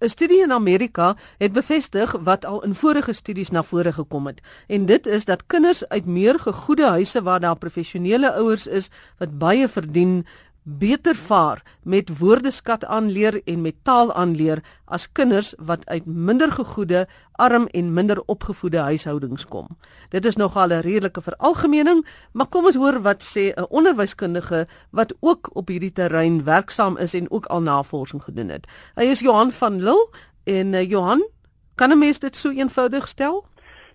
'n 0.00 0.08
Studie 0.08 0.42
in 0.42 0.52
Amerika 0.52 1.16
het 1.38 1.52
bevestig 1.52 2.12
wat 2.22 2.44
al 2.44 2.62
in 2.62 2.74
vorige 2.74 3.12
studies 3.12 3.50
na 3.50 3.62
vore 3.62 3.92
gekom 3.92 4.26
het. 4.26 4.40
En 4.66 4.86
dit 4.86 5.06
is 5.06 5.24
dat 5.24 5.46
kinders 5.46 5.88
uit 5.88 6.06
meer 6.06 6.38
gegoede 6.38 6.86
huise 6.86 7.22
waar 7.22 7.40
daar 7.40 7.56
professionele 7.56 8.32
ouers 8.32 8.66
is 8.66 8.90
wat 9.18 9.38
baie 9.38 9.68
verdien, 9.68 10.26
beter 10.68 11.16
vaar 11.16 11.62
met 11.82 12.18
woordeskat 12.18 12.84
aanleer 12.84 13.40
en 13.44 13.60
met 13.60 13.74
taal 13.82 14.12
aanleer 14.12 14.60
as 14.84 15.06
kinders 15.12 15.54
wat 15.58 15.86
uit 15.86 16.06
minder 16.06 16.52
gegoede, 16.52 17.06
arm 17.32 17.66
en 17.66 17.92
minder 17.92 18.20
opgevoede 18.26 18.78
huishoudings 18.78 19.46
kom. 19.46 19.66
Dit 20.08 20.24
is 20.24 20.36
nogal 20.36 20.68
'n 20.68 20.80
redelike 20.80 21.22
veralgemening, 21.22 22.06
maar 22.32 22.46
kom 22.46 22.64
ons 22.64 22.74
hoor 22.74 23.00
wat 23.00 23.24
sê 23.24 23.54
'n 23.54 23.66
onderwyskundige 23.68 24.66
wat 24.90 25.14
ook 25.20 25.50
op 25.52 25.68
hierdie 25.68 25.92
terrein 25.92 26.44
werksaam 26.44 26.96
is 26.96 27.14
en 27.14 27.30
ook 27.30 27.46
al 27.46 27.60
navorsing 27.60 28.22
gedoen 28.22 28.48
het. 28.48 28.66
Hy 28.94 29.04
is 29.04 29.20
Johan 29.20 29.50
van 29.50 29.82
Lille 29.82 30.08
en 30.44 30.72
uh, 30.72 30.88
Johan, 30.88 31.28
kan 31.74 31.90
'n 31.90 31.98
mens 31.98 32.18
dit 32.18 32.36
so 32.36 32.50
eenvoudig 32.50 33.08
stel? 33.08 33.46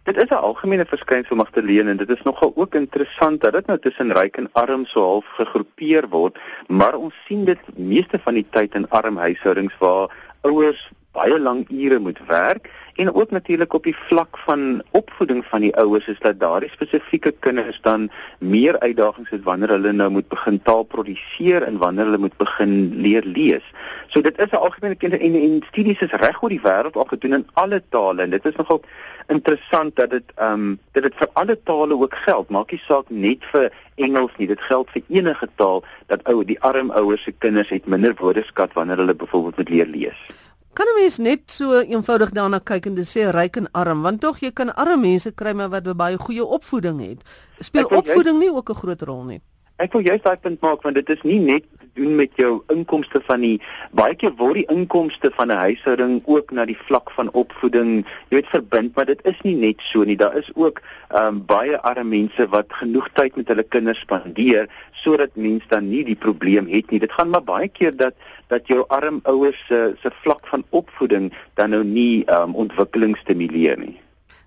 Dit 0.04 0.18
is 0.18 0.30
'n 0.30 0.44
algemene 0.48 0.86
verskynsel 0.86 1.36
Magdalene 1.36 1.90
en 1.90 1.98
dit 1.98 2.10
is 2.10 2.22
nogal 2.22 2.52
ook 2.56 2.76
interessant 2.76 3.42
dat 3.42 3.54
dit 3.54 3.66
nou 3.66 3.80
tussen 3.80 4.12
ryk 4.12 4.38
en 4.38 4.50
arm 4.52 4.86
so 4.86 5.02
half 5.02 5.26
gegroepeer 5.26 6.10
word, 6.10 6.40
maar 6.68 6.96
ons 6.96 7.14
sien 7.26 7.46
dit 7.46 7.60
meeste 7.78 8.20
van 8.20 8.34
die 8.34 8.46
tyd 8.50 8.76
in 8.76 8.90
arm 8.90 9.18
huishoudings 9.18 9.78
waar 9.80 10.12
ouers 10.42 10.92
baie 11.12 11.40
lang 11.40 11.70
ure 11.70 12.00
moet 12.00 12.20
werk 12.28 12.70
en 12.94 13.14
ook 13.14 13.32
natuurlik 13.32 13.74
op 13.74 13.84
die 13.84 13.96
vlak 13.96 14.38
van 14.38 14.84
opvoeding 14.92 15.46
van 15.46 15.62
die 15.62 15.76
ouers 15.76 16.08
is 16.08 16.20
dat 16.20 16.40
daardie 16.40 16.70
spesifieke 16.70 17.32
kinders 17.32 17.82
dan 17.82 18.10
meer 18.40 18.80
uitdagings 18.80 19.30
het 19.30 19.44
wanneer 19.44 19.70
hulle 19.70 19.92
nou 19.92 20.10
moet 20.10 20.28
begin 20.28 20.62
taal 20.62 20.84
produseer 20.84 21.64
en 21.64 21.78
wanneer 21.78 22.06
hulle 22.06 22.18
moet 22.18 22.38
begin 22.38 22.94
leer 22.96 23.26
lees. 23.26 23.66
So 24.08 24.22
dit 24.22 24.40
is 24.40 24.52
'n 24.52 24.56
algemene 24.56 24.96
kind 24.96 25.14
en, 25.14 25.36
en 25.36 25.64
studies 25.68 26.02
is 26.02 26.12
reg 26.12 26.44
oor 26.44 26.50
die 26.50 26.62
wêreld 26.62 26.96
al 26.96 27.10
gedoen 27.10 27.34
in 27.34 27.48
alle 27.54 27.82
tale 27.90 28.22
en 28.22 28.30
dit 28.30 28.46
is 28.46 28.56
nogal 28.56 28.82
interessant 29.28 29.96
dat 29.96 30.10
dit 30.10 30.32
ehm 30.36 30.54
um, 30.54 30.80
dat 30.92 31.04
dit 31.04 31.16
vir 31.16 31.30
alle 31.34 31.58
tale 31.64 31.98
ook 31.98 32.16
geld. 32.16 32.50
Maak 32.50 32.72
nie 32.72 32.82
saak 32.86 33.10
net 33.10 33.46
vir 33.52 33.72
Engels 33.96 34.32
nie, 34.38 34.48
dit 34.48 34.62
geld 34.62 34.90
vir 34.90 35.02
enige 35.08 35.50
taal 35.56 35.84
dat 36.08 36.24
ou 36.28 36.44
die 36.44 36.62
arm 36.62 36.92
ouers 36.92 37.24
se 37.24 37.32
kinders 37.32 37.70
het 37.70 37.86
minder 37.86 38.16
woordeskat 38.18 38.74
wanneer 38.74 38.98
hulle 38.98 39.16
byvoorbeeld 39.16 39.58
moet 39.58 39.70
leer 39.70 39.88
lees. 39.88 40.43
Kan 40.74 40.88
'n 40.90 41.00
mens 41.00 41.18
net 41.18 41.52
so 41.52 41.80
eenvoudig 41.80 42.32
daarna 42.34 42.60
kyk 42.60 42.86
en 42.86 42.96
sê 43.06 43.30
ryk 43.30 43.58
en 43.58 43.68
arm, 43.72 44.02
want 44.02 44.22
tog 44.22 44.40
jy 44.40 44.52
kan 44.52 44.74
arme 44.76 44.98
mense 44.98 45.32
kry 45.32 45.54
maar 45.54 45.70
wat 45.70 45.98
baie 45.98 46.18
goeie 46.18 46.46
opvoeding 46.46 47.00
het. 47.02 47.22
Speel 47.60 47.86
opvoeding 47.86 48.40
nie 48.40 48.50
ook 48.50 48.70
'n 48.70 48.76
groot 48.76 49.02
rol 49.02 49.24
nie? 49.24 49.42
Ek 49.78 49.94
wil 49.94 50.02
juist 50.02 50.24
daai 50.24 50.38
punt 50.38 50.62
maak 50.62 50.82
want 50.82 50.96
dit 50.96 51.10
is 51.10 51.22
nie 51.24 51.40
net 51.40 51.64
doen 51.94 52.16
met 52.16 52.32
jou 52.36 52.62
inkomste 52.74 53.22
van 53.26 53.44
die 53.46 53.62
baie 53.92 54.16
keer 54.16 54.34
word 54.40 54.62
die 54.62 54.70
inkomste 54.74 55.32
van 55.36 55.52
'n 55.52 55.64
huishouding 55.66 56.22
ook 56.26 56.52
na 56.52 56.66
die 56.66 56.78
vlak 56.88 57.12
van 57.12 57.32
opvoeding, 57.32 58.06
jy 58.30 58.36
weet 58.42 58.48
verbind, 58.48 58.96
maar 58.96 59.06
dit 59.06 59.20
is 59.26 59.42
nie 59.42 59.56
net 59.56 59.82
so 59.82 60.04
nie. 60.04 60.18
Daar 60.18 60.38
is 60.38 60.52
ook 60.56 60.82
ehm 61.10 61.28
um, 61.28 61.46
baie 61.46 61.78
arme 61.82 62.04
mense 62.04 62.48
wat 62.48 62.74
genoeg 62.74 63.10
tyd 63.14 63.36
met 63.36 63.48
hulle 63.48 63.64
kinders 63.64 64.00
spandeer 64.00 64.68
sodat 64.92 65.36
mense 65.36 65.68
dan 65.70 65.90
nie 65.90 66.04
die 66.04 66.16
probleem 66.16 66.68
het 66.68 66.92
nie. 66.92 67.00
Dit 67.00 67.12
gaan 67.12 67.30
maar 67.30 67.44
baie 67.44 67.68
keer 67.68 67.96
dat 67.96 68.14
dat 68.48 68.68
jou 68.68 68.84
arm 68.88 69.20
ouers 69.24 69.66
se 69.68 69.96
se 70.02 70.12
vlak 70.22 70.48
van 70.48 70.64
opvoeding 70.70 71.34
dan 71.54 71.70
nou 71.70 71.84
nie 71.84 72.26
ehm 72.26 72.50
um, 72.50 72.56
ontwikkeling 72.56 73.18
stimuleer 73.18 73.80
nie. 73.80 74.00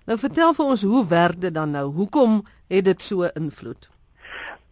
Nou 0.05 0.19
vertel 0.19 0.53
vir 0.53 0.65
ons 0.65 0.83
hoe 0.83 1.07
werk 1.07 1.41
dit 1.41 1.53
dan 1.53 1.71
nou? 1.71 1.91
Hoekom 1.91 2.43
het 2.67 2.85
dit 2.85 3.01
so 3.01 3.27
invloed? 3.33 3.96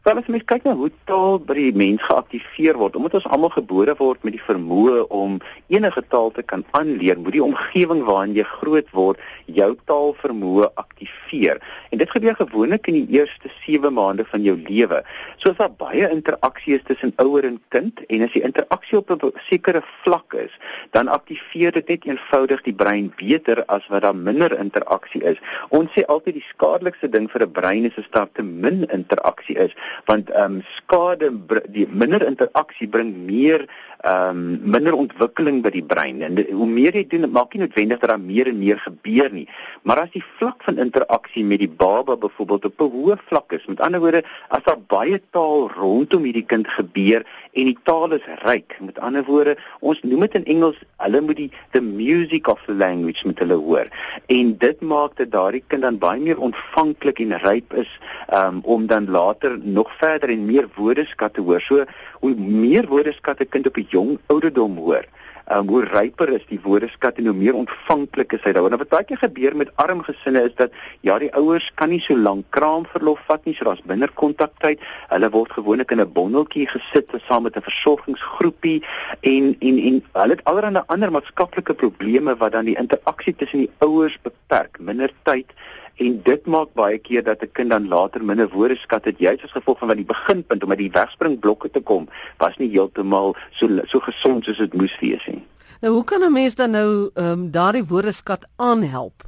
Wel 0.05 0.19
as 0.21 0.27
mens 0.29 0.43
kyk 0.45 0.67
na 0.67 0.75
hoe 0.77 0.91
taal 1.09 1.39
by 1.41 1.55
die 1.57 1.71
mens 1.73 2.03
geaktiveer 2.05 2.77
word, 2.77 2.93
omdat 2.99 3.15
ons 3.17 3.23
almal 3.33 3.49
gebore 3.55 3.95
word 3.97 4.19
met 4.21 4.35
die 4.35 4.43
vermoë 4.45 4.99
om 5.09 5.39
enige 5.73 6.03
taal 6.13 6.27
te 6.35 6.43
kan 6.45 6.61
aanleer, 6.77 7.17
moet 7.17 7.33
die 7.33 7.41
omgewing 7.41 8.03
waarin 8.05 8.35
jy 8.37 8.45
groot 8.45 8.91
word 8.93 9.23
jou 9.49 9.71
taalvermoë 9.89 10.67
aktiveer. 10.77 11.57
En 11.89 11.97
dit 12.03 12.13
gebeur 12.13 12.37
gewoonlik 12.37 12.85
in 12.91 12.99
die 12.99 13.17
eerste 13.17 13.49
7 13.63 13.95
maande 13.97 14.27
van 14.29 14.45
jou 14.45 14.53
lewe. 14.67 14.99
So 15.41 15.55
as 15.55 15.57
daar 15.63 15.73
baie 15.73 16.11
interaksie 16.13 16.77
is 16.77 16.85
tussen 16.85 17.15
ouer 17.25 17.49
en 17.49 17.57
kind 17.73 18.05
en 18.05 18.27
as 18.27 18.37
die 18.37 18.45
interaksie 18.45 19.01
op 19.01 19.09
'n 19.09 19.33
sekere 19.49 19.81
vlak 20.03 20.37
is, 20.37 20.53
dan 20.91 21.09
aktiveer 21.09 21.71
dit 21.71 21.87
net 21.87 22.05
eenvoudig 22.05 22.61
die 22.61 22.77
brein 22.77 23.09
beter 23.17 23.65
as 23.65 23.89
wat 23.89 24.05
daar 24.05 24.15
minder 24.15 24.53
interaksie 24.53 25.23
is. 25.23 25.41
Ons 25.69 25.89
sê 25.97 26.05
altyd 26.05 26.37
die 26.37 26.45
skadelikste 26.53 27.09
ding 27.09 27.27
vir 27.31 27.41
'n 27.41 27.51
brein 27.51 27.85
is 27.85 27.97
as 27.97 28.09
daar 28.11 28.29
te 28.31 28.43
min 28.43 28.85
interaksie 28.93 29.57
is 29.57 29.73
want 30.05 30.29
ehm 30.29 30.59
um, 30.59 30.61
skade 30.77 31.31
die 31.73 31.87
minder 31.87 32.25
interaksie 32.27 32.87
bring 32.87 33.13
meer 33.25 33.67
ehm 34.05 34.37
um, 34.37 34.71
minder 34.75 34.93
ontwikkeling 34.93 35.63
by 35.65 35.71
die 35.73 35.83
brein. 35.83 36.21
En 36.21 36.37
hoe 36.37 36.67
meer 36.69 36.93
jy 36.93 37.05
doen 37.09 37.25
maak 37.33 37.55
nie 37.55 37.63
noodwendig 37.63 37.99
dat 38.03 38.11
daar 38.11 38.21
meer 38.21 38.51
en 38.51 38.59
meer 38.59 38.77
gebeur 38.77 39.31
nie. 39.33 39.47
Maar 39.81 40.03
as 40.03 40.11
die 40.13 40.23
vlak 40.37 40.61
van 40.67 40.77
interaksie 40.83 41.45
met 41.45 41.63
die 41.63 41.69
baba 41.69 42.13
byvoorbeeld 42.15 42.65
op 42.69 42.81
'n 42.85 42.91
hoë 42.95 43.17
vlak 43.29 43.55
is 43.57 43.65
met 43.65 43.81
ander 43.81 43.99
woorde 43.99 44.23
as 44.49 44.63
daar 44.63 44.77
baie 44.87 45.21
taal 45.31 45.69
rondom 45.73 46.23
hierdie 46.23 46.45
kind 46.45 46.67
gebeur 46.67 47.25
en 47.53 47.65
die 47.65 47.77
taal 47.83 48.13
is 48.13 48.27
ryk 48.43 48.77
met 48.79 48.99
ander 48.99 49.23
woorde 49.23 49.57
ons 49.79 50.01
noem 50.03 50.19
dit 50.19 50.35
in 50.35 50.45
Engels 50.45 50.77
hulle 50.97 51.21
moet 51.21 51.35
die 51.35 51.51
the 51.71 51.81
music 51.81 52.47
of 52.47 52.61
the 52.67 52.73
language 52.73 53.27
met 53.27 53.39
hulle 53.39 53.57
hoor. 53.57 53.87
En 54.27 54.57
dit 54.57 54.81
maak 54.81 55.17
dat 55.17 55.31
daardie 55.31 55.63
kind 55.67 55.81
dan 55.81 55.97
baie 55.97 56.21
meer 56.21 56.39
ontvanklik 56.39 57.19
en 57.19 57.37
ryp 57.41 57.73
is 57.73 57.99
um, 58.33 58.61
om 58.63 58.87
dan 58.87 59.09
later 59.09 59.57
nog 59.63 59.91
verder 59.97 60.29
en 60.29 60.45
meer 60.45 60.69
woordeskatte 60.75 61.41
hoor. 61.41 61.61
So 61.61 61.85
hoe 62.19 62.35
meer 62.35 62.87
woordeskatte 62.87 63.45
kind 63.45 63.67
op 63.67 63.77
'n 63.77 63.87
jong 63.95 64.17
ouderdom 64.33 64.77
hoor, 64.83 65.07
um, 65.51 65.69
hoe 65.69 65.83
ryper 65.85 66.31
is 66.35 66.45
die 66.49 66.59
woordeskat 66.63 67.19
en 67.21 67.29
hoe 67.29 67.37
meer 67.37 67.57
ontvanklik 67.57 68.33
is 68.37 68.43
hy 68.45 68.53
daaroor. 68.55 68.73
Nou 68.73 68.81
wat 68.81 68.91
baie 68.93 69.07
keer 69.07 69.21
gebeur 69.21 69.55
met 69.57 69.71
arm 69.81 70.01
gesinne 70.05 70.45
is 70.47 70.55
dat 70.59 70.73
ja, 71.05 71.17
die 71.21 71.31
ouers 71.37 71.67
kan 71.79 71.91
nie 71.93 72.01
so 72.03 72.17
lank 72.17 72.47
kraamverlof 72.55 73.21
vat 73.29 73.45
nie, 73.45 73.55
so 73.57 73.67
daar's 73.67 73.83
minder 73.89 74.11
kontaktyd. 74.21 74.83
Hulle 75.11 75.31
word 75.35 75.53
gewoonlik 75.57 75.93
in 75.95 76.01
'n 76.01 76.13
bondeltjie 76.17 76.67
gesit 76.71 77.13
saam 77.27 77.43
met 77.43 77.57
'n 77.57 77.67
versorgingsgroepie 77.69 78.83
en 79.21 79.55
en 79.59 79.77
en 79.89 80.03
hulle 80.13 80.35
het 80.35 80.45
allerlei 80.45 80.83
ander 80.87 81.11
maatskaplike 81.11 81.73
probleme 81.73 82.35
wat 82.35 82.51
dan 82.51 82.65
die 82.65 82.77
interaksie 82.77 83.35
tussen 83.35 83.59
die 83.59 83.71
ouers 83.79 84.17
beperk, 84.21 84.79
minder 84.79 85.11
tyd 85.23 85.53
en 85.95 86.21
dit 86.23 86.45
maak 86.45 86.73
baie 86.73 86.97
keer 86.97 87.23
dat 87.23 87.41
'n 87.41 87.51
kind 87.51 87.69
dan 87.69 87.87
later 87.87 88.23
minder 88.23 88.49
woordeskat 88.49 89.05
het 89.05 89.17
juis 89.19 89.43
as 89.43 89.51
gevolg 89.51 89.79
van 89.79 89.87
wat 89.87 89.97
die 89.97 90.05
beginpunt 90.05 90.63
om 90.63 90.69
met 90.69 90.77
die 90.77 90.91
wegspringblokke 90.91 91.69
te 91.69 91.81
kom 91.81 92.07
was 92.37 92.57
nie 92.57 92.69
heeltemal 92.69 93.35
so 93.51 93.67
so 93.85 93.99
gesond 93.99 94.43
soos 94.43 94.57
dit 94.57 94.73
moes 94.73 94.99
wees 94.99 95.25
nie. 95.25 95.43
Nou 95.81 95.93
hoe 95.93 96.03
kan 96.03 96.23
'n 96.23 96.33
mens 96.33 96.55
dan 96.55 96.71
nou 96.71 97.09
ehm 97.13 97.31
um, 97.31 97.51
daardie 97.51 97.85
woordeskat 97.85 98.47
aanhelp? 98.55 99.23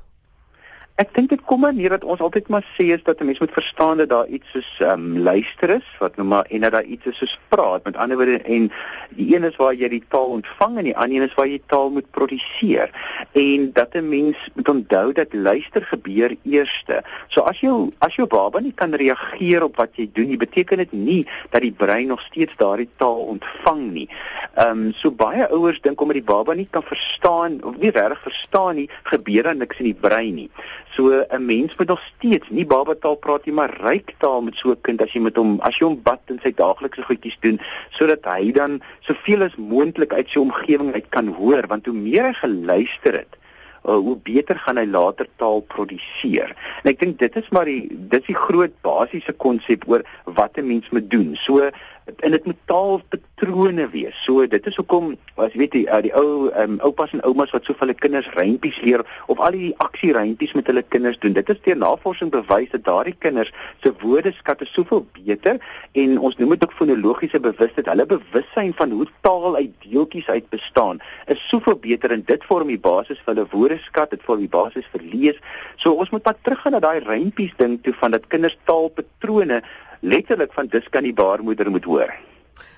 Ek 0.97 1.11
dink 1.13 1.29
dit 1.29 1.41
kom 1.45 1.61
neer 1.77 1.93
dat 1.93 2.05
ons 2.09 2.21
altyd 2.25 2.47
maar 2.49 2.63
sê 2.73 2.87
is 2.95 3.03
dat 3.05 3.19
'n 3.21 3.25
mens 3.29 3.39
moet 3.39 3.53
verstaan 3.53 3.97
dat 4.01 4.09
daar 4.09 4.27
iets 4.27 4.49
soos 4.49 4.69
ehm 4.81 4.91
um, 4.91 5.17
luister 5.21 5.69
is 5.69 5.85
wat 5.99 6.15
nou 6.17 6.27
maar 6.27 6.45
en 6.49 6.61
dat 6.61 6.71
daar 6.71 6.83
iets 6.83 7.05
is 7.05 7.17
soos 7.17 7.37
praat. 7.49 7.83
Met 7.83 7.95
ander 7.95 8.17
woorde 8.17 8.41
en 8.41 8.71
die 9.09 9.35
een 9.35 9.43
is 9.43 9.55
waar 9.55 9.73
jy 9.73 9.89
die 9.89 10.03
taal 10.09 10.25
ontvang 10.25 10.77
en 10.77 10.83
die 10.83 10.97
ander 10.97 11.15
een 11.15 11.27
is 11.27 11.33
waar 11.33 11.47
jy 11.47 11.61
taal 11.65 11.89
moet 11.89 12.09
produseer. 12.11 12.89
En 13.31 13.69
dat 13.73 13.93
'n 13.93 14.09
mens 14.09 14.37
moet 14.53 14.69
onthou 14.69 15.13
dat 15.13 15.33
luister 15.33 15.83
gebeur 15.83 16.35
eerste. 16.43 17.03
So 17.27 17.41
as 17.41 17.59
jou 17.59 17.91
as 17.99 18.15
jou 18.15 18.27
baba 18.27 18.59
nie 18.59 18.73
kan 18.73 18.93
reageer 18.93 19.63
op 19.63 19.75
wat 19.75 19.89
jy 19.95 20.09
doen, 20.13 20.27
nie 20.27 20.37
beteken 20.37 20.77
dit 20.77 20.91
nie 20.91 21.27
dat 21.49 21.61
die 21.61 21.71
brein 21.77 22.07
nog 22.07 22.21
steeds 22.21 22.55
daardie 22.55 22.89
taal 22.97 23.21
ontvang 23.37 23.91
nie. 23.91 24.09
Ehm 24.55 24.69
um, 24.69 24.93
so 24.93 25.11
baie 25.11 25.49
ouers 25.49 25.81
dink 25.81 26.01
omdat 26.01 26.15
die 26.15 26.33
baba 26.33 26.53
nie 26.53 26.67
kan 26.69 26.83
verstaan 26.83 27.63
of 27.63 27.77
nie 27.77 27.91
regtig 27.91 28.21
verstaan 28.21 28.75
nie, 28.75 28.89
gebeur 29.03 29.43
daar 29.43 29.55
niks 29.55 29.77
in 29.77 29.85
die 29.85 30.01
brein 30.01 30.33
nie. 30.33 30.49
So 30.97 31.25
'n 31.29 31.45
mens 31.45 31.75
moet 31.77 31.87
nog 31.87 32.01
steeds 32.01 32.49
nie 32.49 32.65
babataal 32.65 33.15
praat 33.15 33.45
nie, 33.45 33.53
maar 33.53 33.77
ryk 33.81 34.15
taal 34.17 34.41
met 34.41 34.55
so 34.57 34.71
'n 34.71 34.81
kind 34.81 35.01
as 35.01 35.13
jy 35.13 35.21
met 35.21 35.35
hom 35.37 35.59
as 35.61 35.77
jy 35.77 35.85
hom 35.85 36.01
bad 36.01 36.19
in 36.25 36.39
sy 36.43 36.51
daaglikse 36.51 37.03
goedjies 37.05 37.37
doen 37.39 37.59
sodat 37.89 38.25
hy 38.25 38.51
dan 38.51 38.81
soveel 38.99 39.43
as 39.43 39.55
moontlik 39.55 40.13
uit 40.13 40.29
sy 40.29 40.39
omgewing 40.39 40.93
uit 40.93 41.09
kan 41.09 41.27
hoor 41.27 41.67
want 41.67 41.85
hoe 41.85 41.93
meer 41.93 42.23
hy 42.23 42.33
geluister 42.33 43.13
het 43.13 43.38
uh, 43.85 43.95
hoe 43.95 44.17
beter 44.17 44.57
gaan 44.59 44.77
hy 44.77 44.85
later 44.85 45.27
taal 45.35 45.61
produseer. 45.61 46.55
En 46.83 46.91
ek 46.91 47.00
dink 47.00 47.19
dit 47.19 47.35
is 47.35 47.50
maar 47.50 47.69
die 47.69 47.88
dit 47.91 48.21
is 48.21 48.27
die 48.27 48.41
groot 48.47 48.73
basiese 48.81 49.33
konsep 49.33 49.85
oor 49.88 50.03
wat 50.25 50.57
'n 50.57 50.67
mens 50.67 50.89
moet 50.89 51.09
doen. 51.09 51.35
So 51.35 51.69
en 52.15 52.31
dit 52.31 52.45
moet 52.45 52.59
taalpatrone 52.65 53.88
wees. 53.92 54.18
So 54.24 54.45
dit 54.48 54.68
is 54.68 54.75
hoekom 54.80 55.13
as 55.36 55.54
jy 55.54 55.62
weet 55.63 55.74
die, 55.75 55.83
uh, 55.88 56.00
die 56.06 56.13
ou 56.15 56.48
um, 56.50 56.77
oupas 56.88 57.13
en 57.15 57.24
oumas 57.27 57.51
wat 57.56 57.68
so 57.68 57.75
vir 57.75 57.88
hulle 57.88 57.98
kinders 58.00 58.30
rympies 58.36 58.80
leer 58.83 59.04
of 59.31 59.42
al 59.44 59.56
die 59.56 59.74
aksie 59.83 60.13
rympies 60.15 60.56
met 60.57 60.69
hulle 60.71 60.83
kinders 60.88 61.19
doen. 61.24 61.36
Dit 61.36 61.51
is 61.51 61.59
deur 61.65 61.80
navorsing 61.81 62.31
bewys 62.33 62.71
dat 62.74 62.86
daardie 62.88 63.15
kinders 63.25 63.51
se 63.83 63.92
woordeskat 64.01 64.63
is 64.65 64.74
soveel 64.74 65.04
beter 65.18 65.59
en 66.00 66.18
ons 66.18 66.38
noem 66.39 66.56
dit 66.56 66.68
ook 66.68 66.77
fonologiese 66.80 67.42
bewustheid. 67.44 67.92
Hulle 67.92 68.07
bewussyn 68.10 68.74
van 68.80 68.95
hoe 68.95 69.07
taal 69.27 69.60
uit 69.60 69.74
deeltjies 69.86 70.30
uit 70.31 70.48
bestaan 70.53 71.01
is 71.27 71.44
soveel 71.50 71.77
beter 71.83 72.15
en 72.15 72.24
dit 72.27 72.48
vorm 72.48 72.71
die 72.71 72.80
basis 72.80 73.19
vir 73.25 73.33
hulle 73.33 73.50
woordeskat, 73.51 74.15
dit 74.15 74.24
vorm 74.24 74.45
die 74.45 74.51
basis 74.51 74.88
vir 74.94 75.03
lees. 75.12 75.44
So 75.75 75.94
ons 75.94 76.13
moet 76.15 76.24
maar 76.24 76.39
teruggaan 76.42 76.77
na 76.77 76.83
daai 76.83 77.03
rympies 77.03 77.53
ding 77.60 77.77
toe 77.83 77.94
van 78.00 78.15
dat 78.15 78.31
kinders 78.31 78.57
taalpatrone 78.69 79.62
letterlik 80.01 80.53
van 80.53 80.67
dis 80.67 80.89
kan 80.89 81.03
die 81.03 81.13
baarmoeder 81.13 81.69
moet 81.71 81.85
hoor. 81.85 82.13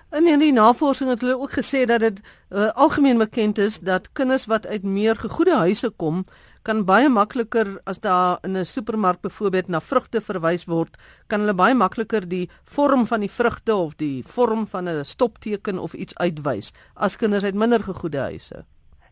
In 0.10 0.26
hierdie 0.26 0.54
navorsing 0.54 1.10
het 1.10 1.22
hulle 1.22 1.38
ook 1.38 1.52
gesê 1.54 1.84
dat 1.86 2.02
dit 2.02 2.20
uh, 2.20 2.72
algemeen 2.74 3.18
bekend 3.18 3.58
is 3.58 3.80
dat 3.80 4.10
kinders 4.18 4.48
wat 4.50 4.66
uit 4.66 4.84
meer 4.84 5.16
gegoede 5.16 5.56
huise 5.56 5.90
kom, 5.90 6.24
kan 6.66 6.82
baie 6.86 7.10
makliker 7.10 7.76
as 7.86 8.02
daar 8.02 8.40
in 8.44 8.58
'n 8.58 8.66
supermark 8.66 9.22
byvoorbeeld 9.22 9.68
na 9.68 9.80
vrugte 9.80 10.22
verwys 10.22 10.66
word, 10.66 10.98
kan 11.28 11.40
hulle 11.40 11.54
baie 11.54 11.74
makliker 11.74 12.28
die 12.28 12.50
vorm 12.64 13.06
van 13.06 13.20
die 13.20 13.32
vrugte 13.32 13.76
of 13.76 13.96
die 13.96 14.24
vorm 14.24 14.68
van 14.68 14.90
'n 14.90 15.06
stopteken 15.06 15.80
of 15.80 15.94
iets 15.94 16.16
uitwys 16.16 16.74
as 16.96 17.16
kinders 17.16 17.44
uit 17.44 17.56
minder 17.56 17.84
gegoede 17.84 18.18
huise. 18.18 18.66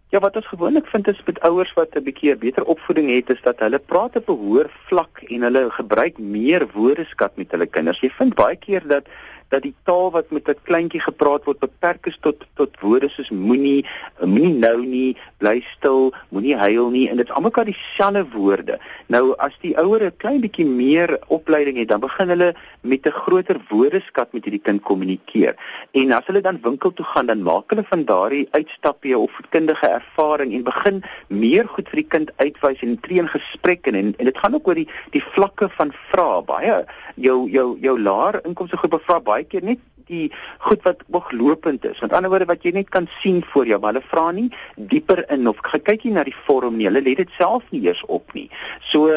Ja, 0.10 0.20
wat 0.24 0.36
ons 0.40 0.48
gewoonlik 0.48 0.86
vind 0.88 1.08
is 1.12 1.20
met 1.26 1.40
ouers 1.44 1.74
wat 1.76 1.96
'n 1.96 2.04
bietjie 2.04 2.32
'n 2.32 2.40
beter 2.40 2.64
opvoeding 2.64 3.10
het, 3.12 3.30
is 3.30 3.42
dat 3.42 3.60
hulle 3.60 3.80
praat 3.80 4.16
op 4.16 4.30
'n 4.30 4.40
hoër 4.44 4.70
vlak 4.88 5.20
en 5.28 5.42
hulle 5.42 5.70
gebruik 5.70 6.18
meer 6.18 6.68
woordeskat 6.74 7.36
met 7.36 7.52
hulle 7.52 7.66
kinders. 7.66 8.00
Jy 8.00 8.10
vind 8.10 8.36
baie 8.36 8.56
keer 8.56 8.88
dat 8.88 9.06
dat 9.50 9.62
die 9.64 9.74
taal 9.84 10.12
wat 10.12 10.32
met 10.32 10.50
'n 10.50 10.60
kleintjie 10.64 11.02
gepraat 11.02 11.44
word 11.46 11.60
beperk 11.60 12.06
is 12.06 12.18
tot 12.22 12.46
tot 12.56 12.80
woorde 12.80 13.10
soos 13.10 13.30
moenie, 13.30 13.86
moenie 14.20 14.54
nou 14.54 14.86
nie, 14.86 15.18
bly 15.38 15.64
stil, 15.76 16.14
moenie 16.30 16.56
huil 16.56 16.90
nie 16.90 17.10
en 17.10 17.18
dit 17.18 17.28
is 17.30 17.34
almal 17.34 17.52
dieselfde 17.52 18.26
woorde. 18.34 18.80
Nou 19.08 19.36
as 19.38 19.54
die 19.62 19.78
ouer 19.78 20.04
'n 20.04 20.18
klein 20.18 20.42
bietjie 20.42 20.66
meer 20.66 21.20
opleiding 21.28 21.78
het, 21.78 21.88
dan 21.88 22.00
begin 22.00 22.30
hulle 22.30 22.56
met 22.82 23.06
'n 23.06 23.12
groter 23.12 23.58
woordeskat 23.70 24.34
met 24.34 24.44
hierdie 24.44 24.62
kind 24.62 24.82
kommunikeer. 24.82 25.56
En 25.92 26.12
as 26.12 26.26
hulle 26.26 26.42
dan 26.42 26.60
winkel 26.62 26.94
toe 26.94 27.06
gaan, 27.06 27.26
dan 27.26 27.42
maak 27.42 27.70
hulle 27.70 27.84
van 27.84 28.06
daardie 28.06 28.48
uitstappe 28.52 29.18
of 29.18 29.32
voedkundige 29.32 29.88
ervaring 29.88 30.54
en 30.54 30.64
begin 30.64 31.04
meer 31.28 31.68
goed 31.68 31.90
vir 31.90 31.96
die 31.96 32.10
kind 32.10 32.32
uitwys 32.36 32.82
en 32.82 33.00
tree 33.00 33.20
in 33.20 33.28
gesprek 33.28 33.88
en 33.88 33.96
en, 33.96 34.14
en 34.18 34.26
dit 34.26 34.38
gaan 34.38 34.54
ook 34.54 34.68
oor 34.68 34.76
die 34.76 34.90
die 35.12 35.24
vlakke 35.24 35.70
van 35.70 35.94
vrae. 36.12 36.44
Baie 36.48 36.86
jou 37.16 37.50
jou 37.50 37.78
jou 37.82 38.00
laer 38.00 38.40
inkomste 38.46 38.78
groepe 38.78 39.00
vra 39.00 39.20
baie 39.20 39.37
baie 39.38 39.48
keer 39.48 39.64
net 39.64 39.86
die 40.08 40.28
goed 40.64 40.84
wat 40.88 41.04
ooglopend 41.12 41.86
is. 41.86 42.00
Met 42.00 42.14
ander 42.16 42.32
woorde 42.32 42.48
wat 42.50 42.64
jy 42.66 42.72
net 42.76 42.90
kan 42.94 43.08
sien 43.20 43.42
voor 43.52 43.68
jou, 43.68 43.80
maar 43.80 43.94
hulle 43.94 44.10
vra 44.12 44.32
nie 44.36 44.48
dieper 44.76 45.24
in 45.34 45.48
of 45.52 45.60
kyk 45.66 46.06
jy 46.06 46.14
na 46.16 46.24
die 46.28 46.36
vorm 46.46 46.78
nie. 46.80 46.88
Hulle 46.90 47.04
let 47.04 47.22
dit 47.22 47.34
self 47.38 47.66
nie 47.76 47.84
eers 47.88 48.04
op 48.08 48.34
nie. 48.38 48.48
So 48.92 49.12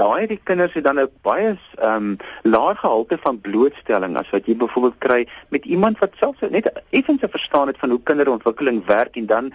daai 0.00 0.26
die 0.30 0.40
kinders 0.50 0.76
het 0.76 0.84
dan 0.84 1.00
'n 1.00 1.08
baie 1.22 1.54
ehm 1.78 1.94
um, 1.94 2.18
laer 2.42 2.76
gehalte 2.76 3.18
van 3.22 3.40
blootstelling 3.40 4.16
as 4.16 4.30
wat 4.30 4.46
jy 4.46 4.56
byvoorbeeld 4.56 4.98
kry 4.98 5.26
met 5.48 5.64
iemand 5.64 5.98
wat 5.98 6.12
self 6.20 6.40
net 6.40 6.72
effens 6.90 7.24
verstaan 7.30 7.66
het 7.68 7.78
van 7.78 7.90
hoe 7.90 8.02
kinderontwikkeling 8.02 8.84
werk 8.86 9.16
en 9.16 9.26
dan 9.26 9.52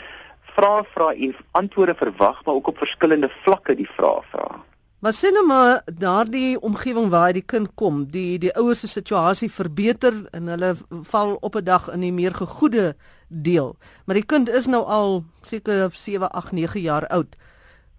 vra 0.55 0.83
vra 0.93 1.13
en 1.13 1.35
antwoorde 1.51 1.95
verwag 1.95 2.45
maar 2.45 2.55
ook 2.55 2.67
op 2.67 2.77
verskillende 2.77 3.29
vlakke 3.43 3.75
die 3.75 3.89
vrae 3.97 4.21
vra. 4.31 4.68
Maar 4.99 5.13
sien 5.13 5.33
nou 5.33 5.45
maar 5.47 5.81
daardie 5.85 6.59
omgewing 6.59 7.09
waar 7.09 7.33
die 7.33 7.45
kind 7.45 7.69
kom, 7.79 8.01
die 8.11 8.39
die 8.39 8.51
ouers 8.59 8.81
se 8.83 8.87
situasie 8.87 9.47
verbeter 9.51 10.25
en 10.35 10.47
hulle 10.51 10.73
val 11.11 11.37
op 11.39 11.55
'n 11.55 11.63
dag 11.63 11.87
in 11.89 11.99
die 11.99 12.11
meer 12.11 12.35
gegoede 12.35 12.95
deel. 13.27 13.77
Maar 14.05 14.15
die 14.15 14.25
kind 14.25 14.49
is 14.49 14.65
nou 14.65 14.83
al 14.83 15.23
seker 15.41 15.89
7, 15.91 16.31
8, 16.31 16.51
9 16.51 16.81
jaar 16.81 17.07
oud. 17.07 17.35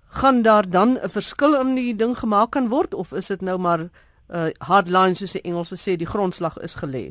Gaan 0.08 0.42
daar 0.42 0.70
dan 0.70 0.98
'n 1.02 1.08
verskil 1.08 1.60
in 1.60 1.74
die 1.74 1.96
ding 1.96 2.18
gemaak 2.18 2.50
kan 2.50 2.68
word 2.68 2.94
of 2.94 3.12
is 3.12 3.26
dit 3.26 3.40
nou 3.40 3.58
maar 3.58 3.80
uh, 4.28 4.46
hard 4.58 4.88
line 4.88 5.14
soos 5.14 5.32
die 5.32 5.42
Engelse 5.42 5.76
sê 5.76 5.96
die 5.96 6.06
grondslag 6.06 6.58
is 6.58 6.74
gelê? 6.74 7.10